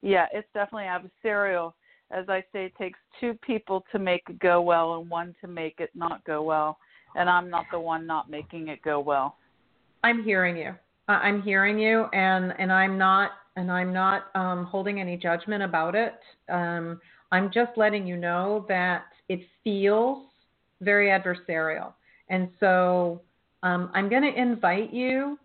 [0.00, 1.74] Yeah, it's definitely adversarial.
[2.10, 5.48] As I say, it takes two people to make it go well and one to
[5.48, 6.78] make it not go well.
[7.14, 9.36] And I'm not the one not making it go well.
[10.02, 10.74] I'm hearing you.
[11.08, 15.94] I'm hearing you, and and I'm not and I'm not um, holding any judgment about
[15.94, 16.18] it.
[16.48, 17.00] Um,
[17.30, 20.24] I'm just letting you know that it feels
[20.80, 21.92] very adversarial,
[22.28, 23.20] and so
[23.62, 25.38] um, I'm going to invite you.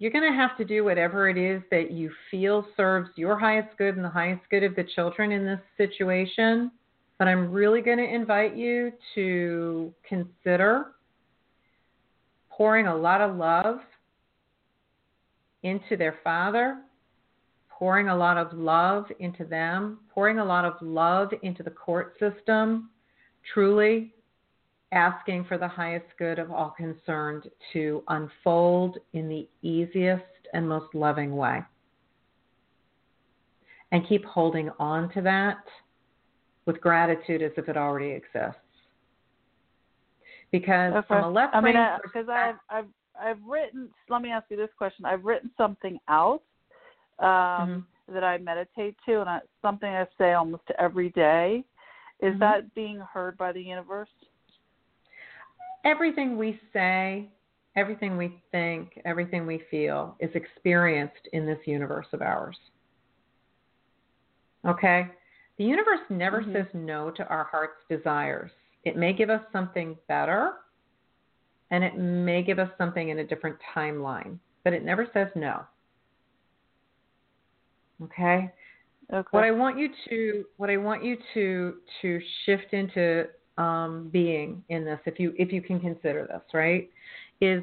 [0.00, 3.76] You're going to have to do whatever it is that you feel serves your highest
[3.76, 6.72] good and the highest good of the children in this situation.
[7.18, 10.92] But I'm really going to invite you to consider
[12.48, 13.80] pouring a lot of love
[15.64, 16.78] into their father,
[17.68, 22.16] pouring a lot of love into them, pouring a lot of love into the court
[22.18, 22.88] system,
[23.52, 24.14] truly
[24.92, 30.94] asking for the highest good of all concerned to unfold in the easiest and most
[30.94, 31.62] loving way.
[33.92, 35.64] And keep holding on to that
[36.66, 38.60] with gratitude as if it already exists.
[40.52, 41.06] Because Okay.
[41.06, 42.88] from a left I mean, because I've I've
[43.18, 43.90] I've written.
[44.08, 46.42] Let me ask you this question: I've written something out
[47.18, 51.64] um, that I meditate to, and I, something I say almost every day.
[52.20, 52.40] Is Mhm.
[52.40, 54.10] that being heard by the universe?
[55.84, 57.28] Everything we say,
[57.76, 62.58] everything we think, everything we feel is experienced in this universe of ours.
[64.66, 65.08] Okay?
[65.56, 66.52] The universe never Mhm.
[66.52, 68.50] says no to our heart's desires.
[68.84, 70.56] It may give us something better
[71.70, 75.64] and it may give us something in a different timeline, but it never says no.
[78.02, 78.50] Okay?
[79.12, 79.28] Okay.
[79.30, 83.28] What I want you to what I want you to to shift into
[83.60, 86.88] um, being in this, if you if you can consider this, right,
[87.40, 87.62] is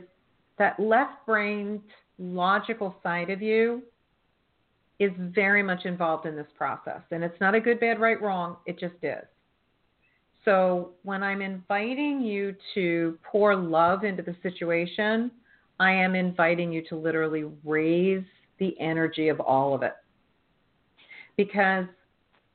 [0.59, 1.81] that left-brained
[2.19, 3.81] logical side of you
[4.99, 8.57] is very much involved in this process, and it's not a good, bad, right, wrong.
[8.65, 9.25] It just is.
[10.45, 15.31] So when I'm inviting you to pour love into the situation,
[15.79, 18.23] I am inviting you to literally raise
[18.59, 19.93] the energy of all of it
[21.35, 21.85] because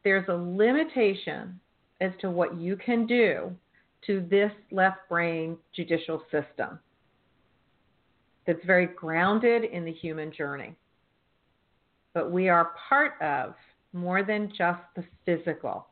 [0.04, 1.60] there's a limitation
[2.02, 3.54] as to what you can do
[4.06, 6.78] to this left brain judicial system
[8.44, 10.74] that's very grounded in the human journey.
[12.12, 13.54] But we are part of
[13.92, 15.86] more than just the physical.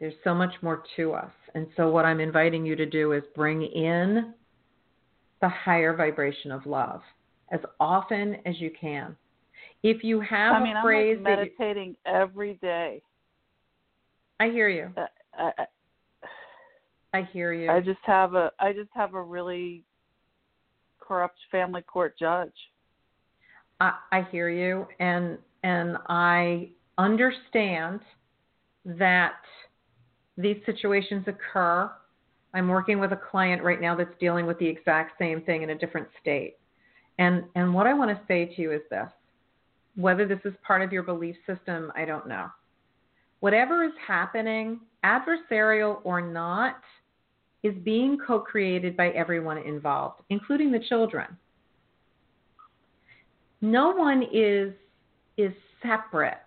[0.00, 1.30] There's so much more to us.
[1.54, 4.32] And so, what I'm inviting you to do is bring in
[5.40, 7.02] the higher vibration of love
[7.52, 9.14] as often as you can.
[9.82, 13.02] If you have I mean, a I'm phrase like that you, meditating every day.
[14.40, 14.90] I hear you.
[14.96, 15.06] Uh,
[15.38, 15.66] I, I,
[17.18, 17.70] I hear you.
[17.70, 19.84] I just have a I just have a really
[21.00, 22.52] corrupt family court judge.
[23.80, 28.00] I, I hear you, and and I understand
[28.84, 29.34] that
[30.36, 31.90] these situations occur.
[32.52, 35.70] I'm working with a client right now that's dealing with the exact same thing in
[35.70, 36.56] a different state.
[37.18, 39.08] And and what I want to say to you is this.
[39.96, 42.48] Whether this is part of your belief system, I don't know.
[43.44, 46.80] Whatever is happening, adversarial or not,
[47.62, 51.26] is being co-created by everyone involved, including the children.
[53.60, 54.72] No one is
[55.36, 55.52] is
[55.82, 56.38] separate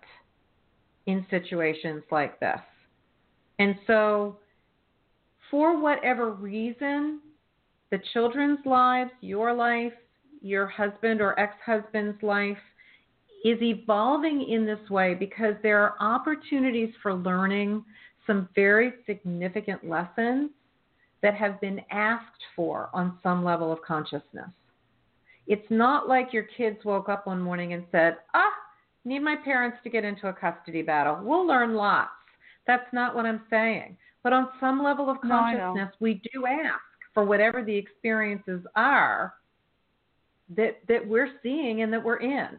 [1.06, 2.58] in situations like this.
[3.60, 4.38] And so
[5.52, 7.20] for whatever reason,
[7.92, 9.92] the children's lives, your life,
[10.42, 12.58] your husband or ex-husband's life
[13.44, 17.84] is evolving in this way because there are opportunities for learning
[18.26, 20.50] some very significant lessons
[21.22, 24.50] that have been asked for on some level of consciousness.
[25.46, 28.52] It's not like your kids woke up one morning and said, ah,
[29.04, 31.20] need my parents to get into a custody battle.
[31.22, 32.10] We'll learn lots.
[32.66, 33.96] That's not what I'm saying.
[34.22, 36.80] But on some level of No, consciousness, we do ask
[37.14, 39.34] for whatever the experiences are
[40.56, 42.58] that that we're seeing and that we're in.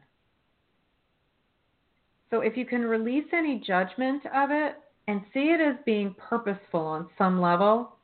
[2.30, 4.76] So if you can release any judgment of it
[5.08, 7.96] and see it as being purposeful on some level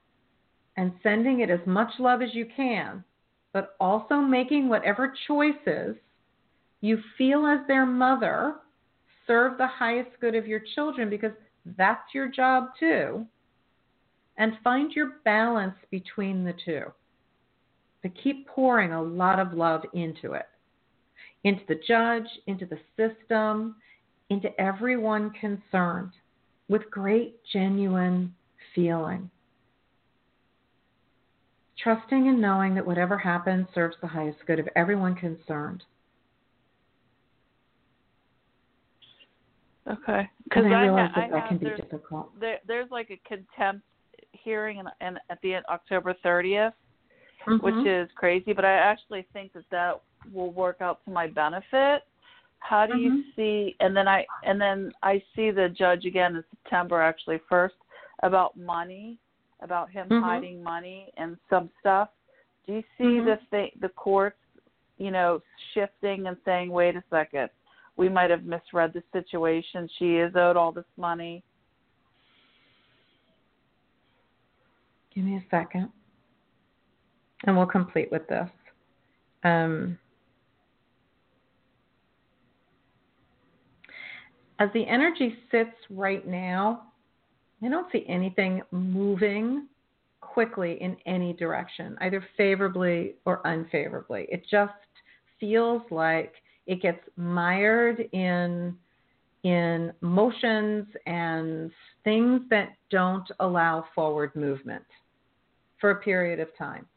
[0.77, 3.03] and sending it as much love as you can,
[3.53, 5.95] but also making whatever choices
[6.81, 8.56] you feel as their mother
[9.27, 11.31] serve the highest good of your children because
[11.77, 13.26] that's your job too.
[14.38, 16.84] And find your balance between the two.
[18.03, 20.47] But keep pouring a lot of love into it
[21.45, 23.76] into the judge, into the system,
[24.30, 26.11] into everyone concerned
[26.68, 28.34] with great, genuine
[28.73, 29.30] feeling.
[31.77, 35.84] Trusting and knowing that whatever happens serves the highest good of everyone concerned.
[39.88, 40.27] Okay.
[40.45, 42.39] Because I, realize ha- that I that can be difficult.
[42.39, 43.85] There, there's like a contempt
[44.31, 46.73] hearing in, in, at the end, October 30th,
[47.45, 47.61] Mhm.
[47.61, 48.53] which is crazy.
[48.53, 50.02] But I actually think that that
[50.34, 52.03] will work out to my benefit.
[52.65, 53.35] How do you Mhm.
[53.35, 53.75] see?
[53.79, 57.75] And then I and then I see the judge again in September actually first
[58.23, 59.19] about money,
[59.59, 60.23] about him Mhm.
[60.23, 62.09] hiding money and some stuff.
[62.65, 63.25] Do you see Mhm.
[63.25, 64.41] the th- the courts,
[64.97, 65.43] you know,
[65.73, 67.51] shifting and saying, wait a second,
[67.97, 69.87] we might have misread the situation.
[69.87, 71.43] She is owed all this money.
[75.11, 75.91] Give me a second.
[77.43, 78.49] And we'll complete with this.
[79.43, 79.99] Um,
[84.60, 86.84] as the energy sits right now,
[87.64, 89.68] I don't see anything moving
[90.22, 94.27] quickly in any direction, either favorably or unfavorably.
[94.30, 94.73] It just
[95.40, 96.34] feels like
[96.68, 98.76] it gets mired in
[99.44, 101.69] in motions and
[102.03, 104.84] things that don't allow forward movement
[105.80, 106.88] for a period of time.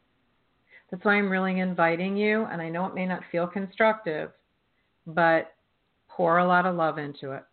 [0.89, 4.31] That's why I'm really inviting you, and I know it may not feel constructive,
[5.05, 5.53] but
[6.09, 7.43] pour a lot of love into it.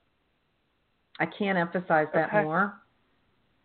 [1.19, 2.43] I can't emphasize that Okay.
[2.43, 2.81] more.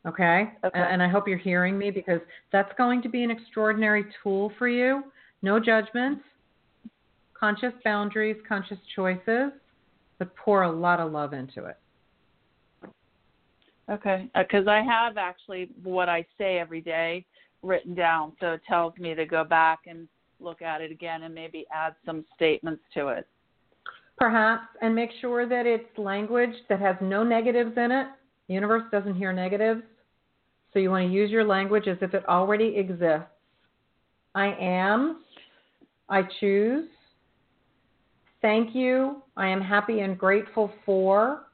[0.06, 0.52] Okay?
[0.64, 0.80] Okay.
[0.80, 2.22] And, I hope you're hearing me because
[2.52, 5.04] that's going to be an extraordinary tool for you.
[5.44, 6.24] No judgments,
[7.34, 9.52] conscious boundaries, conscious choices,
[10.18, 11.78] but pour a lot of love into it.
[13.90, 17.26] Okay, uh, because I have actually what I say every day
[17.62, 20.08] written down, so it tells me to go back and
[20.40, 23.28] look at it again and maybe add some statements to it.
[24.22, 28.06] Perhaps, and make sure that it's language that has no negatives in it.
[28.48, 29.82] The universe doesn't hear negatives.
[30.72, 33.26] So you want to use your language as if it already exists.
[34.36, 35.24] I am.
[36.08, 36.88] I choose.
[38.44, 39.24] Thank you.
[39.38, 41.48] I am happy and grateful for.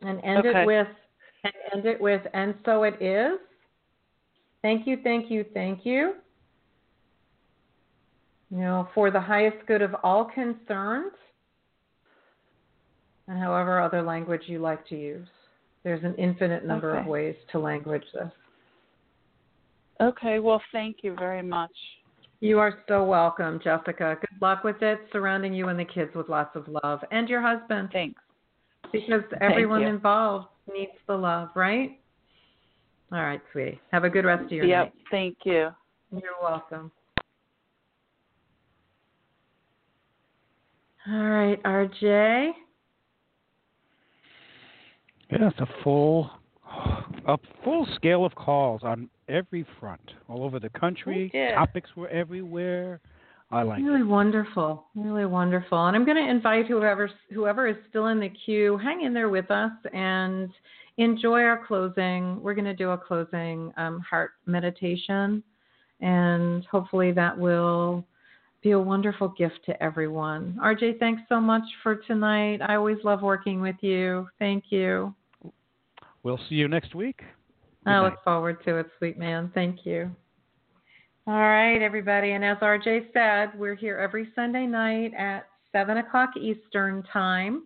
[0.00, 0.62] And end Okay.
[0.62, 0.88] it with
[1.44, 3.38] and end it with and so it is.
[4.62, 6.14] Thank you, thank you, thank you.
[8.54, 11.10] You know, for the highest good of all concerned,
[13.26, 15.26] and however other language you like to use.
[15.82, 18.30] There's an infinite number of ways to language this.
[20.00, 21.72] Okay, well, thank you very much.
[22.38, 24.18] You are so welcome, Jessica.
[24.20, 27.42] Good luck with it, surrounding you and the kids with lots of love, and your
[27.42, 27.88] husband.
[27.92, 28.20] Thanks.
[28.92, 31.98] Because everyone involved needs the love, right?
[33.10, 33.80] All right, sweetie.
[33.90, 34.70] Have a good rest of your day.
[34.70, 34.94] Yep, night.
[35.10, 35.70] thank you.
[36.12, 36.92] You're welcome.
[41.10, 42.52] All right, RJ.
[45.30, 46.30] Yeah, it's a full,
[47.26, 51.30] a full scale of calls on every front, all over the country.
[51.54, 53.00] Topics were everywhere.
[53.50, 54.06] I like really it.
[54.06, 55.86] wonderful, really wonderful.
[55.86, 59.28] And I'm going to invite whoever whoever is still in the queue, hang in there
[59.28, 60.48] with us and
[60.96, 62.42] enjoy our closing.
[62.42, 65.42] We're going to do a closing um, heart meditation,
[66.00, 68.04] and hopefully that will
[68.64, 70.58] be a wonderful gift to everyone.
[70.60, 72.60] RJ, thanks so much for tonight.
[72.62, 74.26] I always love working with you.
[74.38, 75.14] Thank you.
[76.22, 77.18] We'll see you next week.
[77.18, 78.04] Good I night.
[78.04, 79.52] look forward to it, sweet man.
[79.54, 80.10] Thank you.
[81.26, 82.32] All right, everybody.
[82.32, 87.64] And as RJ said, we're here every Sunday night at 7 o'clock Eastern Time.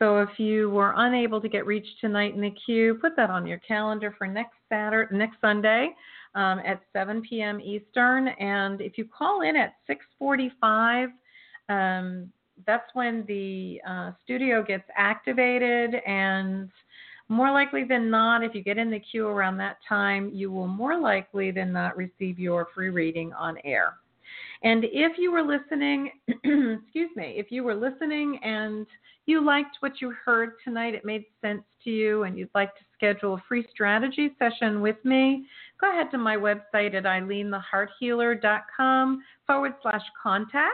[0.00, 3.46] So if you were unable to get reached tonight in the queue, put that on
[3.46, 5.90] your calendar for next Saturday, next Sunday
[6.34, 7.60] um, at 7 p.m.
[7.60, 8.28] Eastern.
[8.28, 11.08] And if you call in at 6:45,
[11.68, 12.32] um,
[12.66, 16.70] that's when the uh, studio gets activated and
[17.28, 20.66] more likely than not, if you get in the queue around that time, you will
[20.66, 23.94] more likely than not receive your free reading on air.
[24.62, 28.86] And if you were listening, excuse me, if you were listening and
[29.26, 32.84] you liked what you heard tonight, it made sense to you, and you'd like to
[32.94, 35.46] schedule a free strategy session with me,
[35.82, 40.72] go ahead to my website at ilenethehearthealer.com forward slash contact.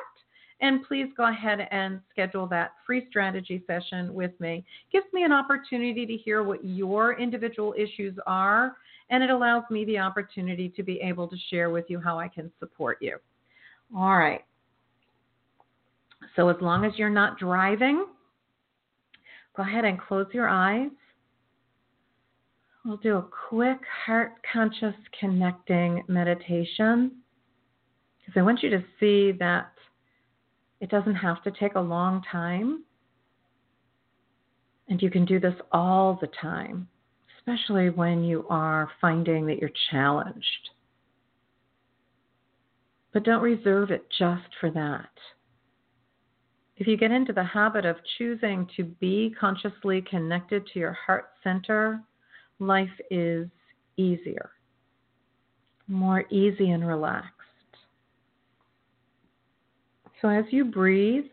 [0.61, 4.65] And please go ahead and schedule that free strategy session with me.
[4.93, 8.75] Gives me an opportunity to hear what your individual issues are,
[9.11, 12.27] and it allows me the opportunity to be able to share with you how I
[12.27, 13.19] can support you.
[13.97, 14.45] All right.
[16.35, 18.05] So, as long as you're not driving,
[19.57, 20.91] go ahead and close your eyes.
[22.85, 27.13] We'll do a quick heart conscious connecting meditation
[28.19, 29.73] because I want you to see that
[30.81, 32.85] it doesn't have to take a long time.
[34.89, 36.89] And you can do this all the time,
[37.39, 40.71] especially when you are finding that you're challenged.
[43.13, 45.11] But don't reserve it just for that.
[46.77, 51.31] If you get into the habit of choosing to be consciously connected to your heart
[51.43, 52.03] center,
[52.59, 53.49] life is
[53.97, 54.51] easier,
[55.87, 57.33] more easy and relaxed.
[60.21, 61.27] So as you breathe,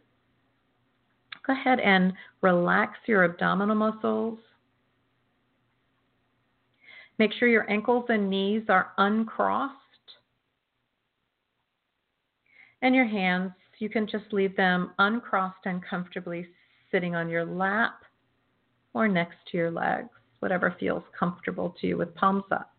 [1.45, 4.39] go ahead and relax your abdominal muscles.
[7.18, 9.73] Make sure your ankles and knees are uncrossed.
[12.81, 16.47] And your hands, you can just leave them uncrossed and comfortably
[16.91, 18.03] sitting on your lap
[18.93, 20.10] or next to your legs,
[20.46, 22.72] whatever feels comfortable to you with palms up,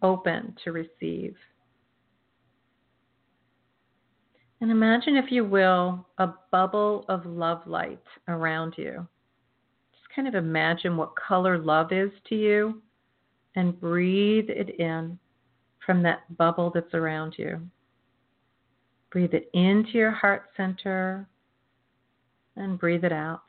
[0.00, 1.36] open to receive.
[4.62, 9.06] And imagine, if you will, a bubble of love light around you.
[9.92, 12.80] Just kind of imagine what color love is to you
[13.54, 15.18] and breathe it in
[15.84, 17.60] from that bubble that's around you.
[19.12, 21.28] Breathe it into your heart center
[22.56, 23.42] and breathe it out.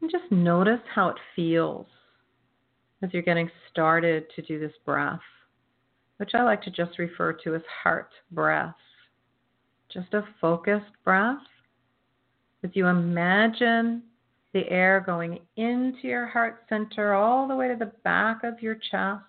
[0.00, 1.86] And just notice how it feels
[3.02, 5.20] as you're getting started to do this breath
[6.18, 8.74] which I like to just refer to as heart breath.
[9.90, 11.38] Just a focused breath.
[12.62, 14.02] As you imagine
[14.52, 18.74] the air going into your heart center all the way to the back of your
[18.74, 19.22] chest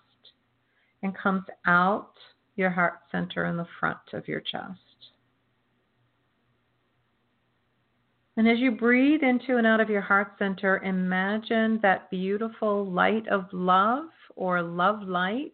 [1.03, 2.13] and comes out
[2.55, 4.79] your heart center in the front of your chest.
[8.37, 13.27] And as you breathe into and out of your heart center, imagine that beautiful light
[13.27, 15.51] of love or love light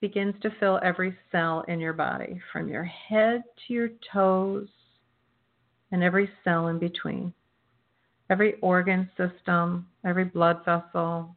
[0.00, 4.68] begins to fill every cell in your body, from your head to your toes
[5.92, 7.34] and every cell in between.
[8.30, 11.36] Every organ system, every blood vessel,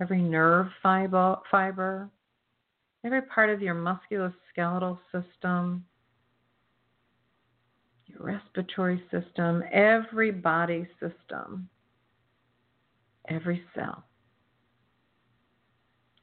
[0.00, 2.10] every nerve fiber, fiber
[3.06, 5.84] every part of your musculoskeletal system,
[8.20, 11.68] respiratory system, every body system,
[13.28, 14.04] every cell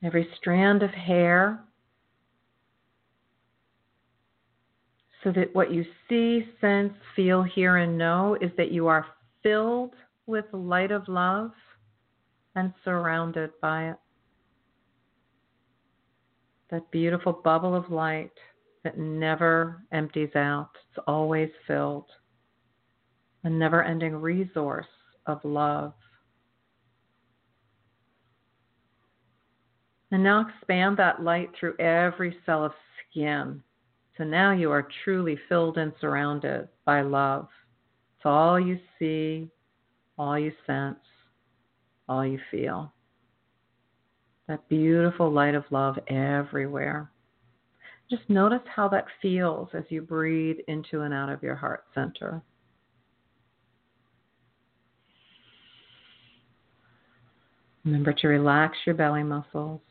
[0.04, 1.60] every strand of hair,
[5.24, 9.06] so that what you see, sense, feel, hear, and know is that you are
[9.42, 9.94] filled
[10.26, 11.52] with light of love
[12.56, 13.96] and surrounded by it.
[16.72, 18.32] That beautiful bubble of light
[18.84, 22.06] that never empties out, it's always filled.
[23.44, 24.88] A never ending resource
[25.26, 25.94] of love.
[30.12, 32.72] And now expand that light through every cell of
[33.10, 33.64] skin.
[34.18, 37.48] So now you are truly filled and surrounded by love.
[38.18, 39.50] It's all you see,
[40.18, 41.00] all you sense,
[42.08, 42.94] all you feel.
[44.48, 47.10] That beautiful light of love everywhere.
[48.10, 52.42] Just notice how that feels as you breathe into and out of your heart center.
[57.86, 59.82] Remember to relax your belly muscles.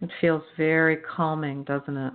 [0.00, 2.12] It feels very calming, doesn't it?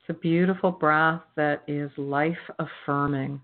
[0.00, 3.40] It's a beautiful breath that is life affirming.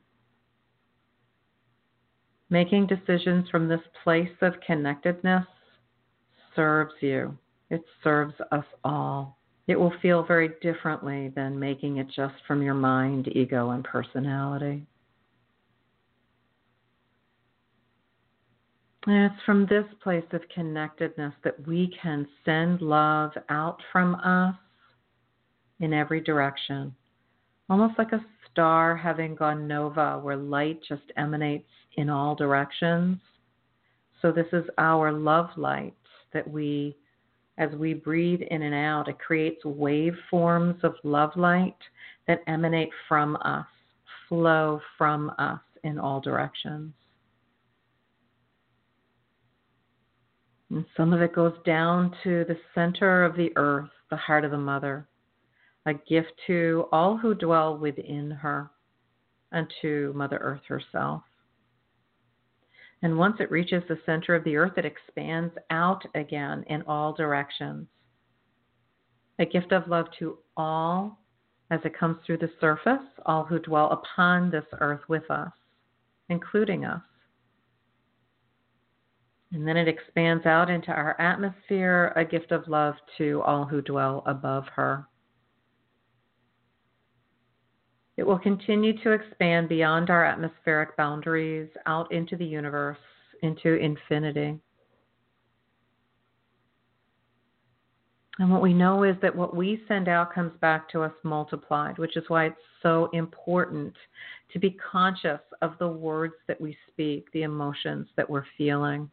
[2.51, 5.45] Making decisions from this place of connectedness
[6.57, 7.37] serves you.
[7.71, 9.39] It serves us all.
[9.67, 14.87] It will feel very differently than making it just from your mind, ego, and personality.
[19.07, 24.55] And it's from this place of connectedness that we can send love out from us
[25.81, 26.95] in every direction.
[27.71, 31.69] almost like a star having gone nova, where light just emanates
[31.99, 33.19] in all directions.
[34.23, 35.95] So, this is our love light
[36.33, 36.97] that we,
[37.59, 41.77] as we breathe in and out, it creates waveforms of love light
[42.29, 43.67] that emanate from us,
[44.29, 46.93] flow from us in all directions.
[50.71, 54.53] And some of it goes down to the center of the earth, the heart of
[54.53, 55.09] the mother,
[55.87, 58.71] a gift to all who dwell within her
[59.51, 61.23] and to Mother Earth herself.
[63.03, 67.13] And once it reaches the center of the earth, it expands out again in all
[67.13, 67.87] directions.
[69.39, 71.21] A gift of love to all
[71.71, 75.53] as it comes through the surface, all who dwell upon this earth with us,
[76.29, 77.03] including us.
[79.53, 83.81] And then it expands out into our atmosphere, a gift of love to all who
[83.81, 85.07] dwell above her.
[88.19, 92.99] It will continue to expand beyond our atmospheric boundaries, out into the universe,
[93.43, 94.59] into infinity.
[98.41, 101.99] And what we know is that what we send out comes back to us multiplied,
[101.99, 103.95] which is why it's so important
[104.53, 109.09] to be conscious of the words that we speak, the emotions that we're feeling,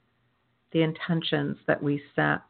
[0.71, 2.41] the intentions that we set.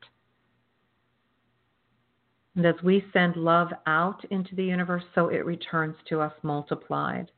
[2.56, 7.32] And as we send love out into the universe, so it returns to us multiplied.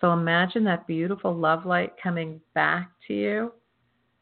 [0.00, 3.52] So imagine that beautiful love light coming back to you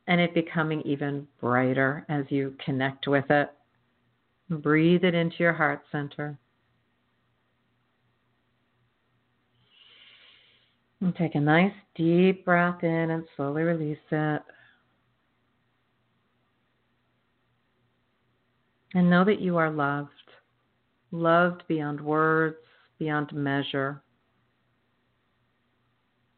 [0.06, 3.50] and it becoming even brighter as you connect with it.
[4.50, 6.36] Breathe it into your heart center.
[11.00, 14.42] And take a nice deep breath in and slowly release it.
[18.94, 20.10] And know that you are loved,
[21.12, 22.56] loved beyond words,
[22.98, 24.02] beyond measure.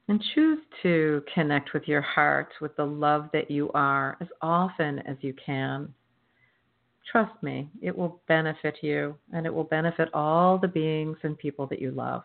[0.08, 4.98] And choose to connect with your heart, with the love that you are, as often
[5.00, 5.94] as you can.
[7.10, 11.66] Trust me, it will benefit you and it will benefit all the beings and people
[11.68, 12.22] that you love.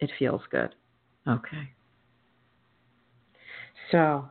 [0.00, 0.74] It feels good.
[1.28, 1.70] Okay.
[3.90, 4.28] So,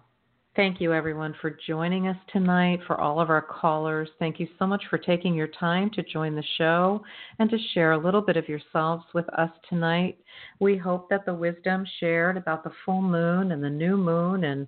[0.55, 4.09] thank you everyone for joining us tonight, for all of our callers.
[4.19, 7.03] Thank you so much for taking your time to join the show
[7.39, 10.17] and to share a little bit of yourselves with us tonight.
[10.59, 14.67] We hope that the wisdom shared about the full moon and the new moon and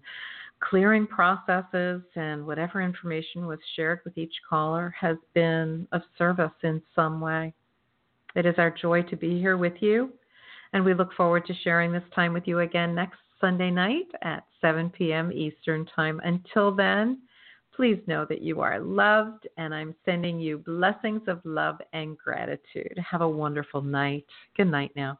[0.59, 6.81] clearing processes and whatever information was shared with each caller has been of service in
[6.95, 7.53] some way.
[8.35, 10.11] It is our joy to be here with you,
[10.73, 14.45] and we look forward to sharing this time with you again next Sunday night at
[14.61, 15.31] 7 p.m.
[15.31, 16.21] Eastern Time.
[16.23, 17.21] Until then,
[17.75, 22.97] please know that you are loved, and I'm sending you blessings of love and gratitude.
[23.09, 24.25] Have a wonderful night.
[24.55, 25.19] Good night now.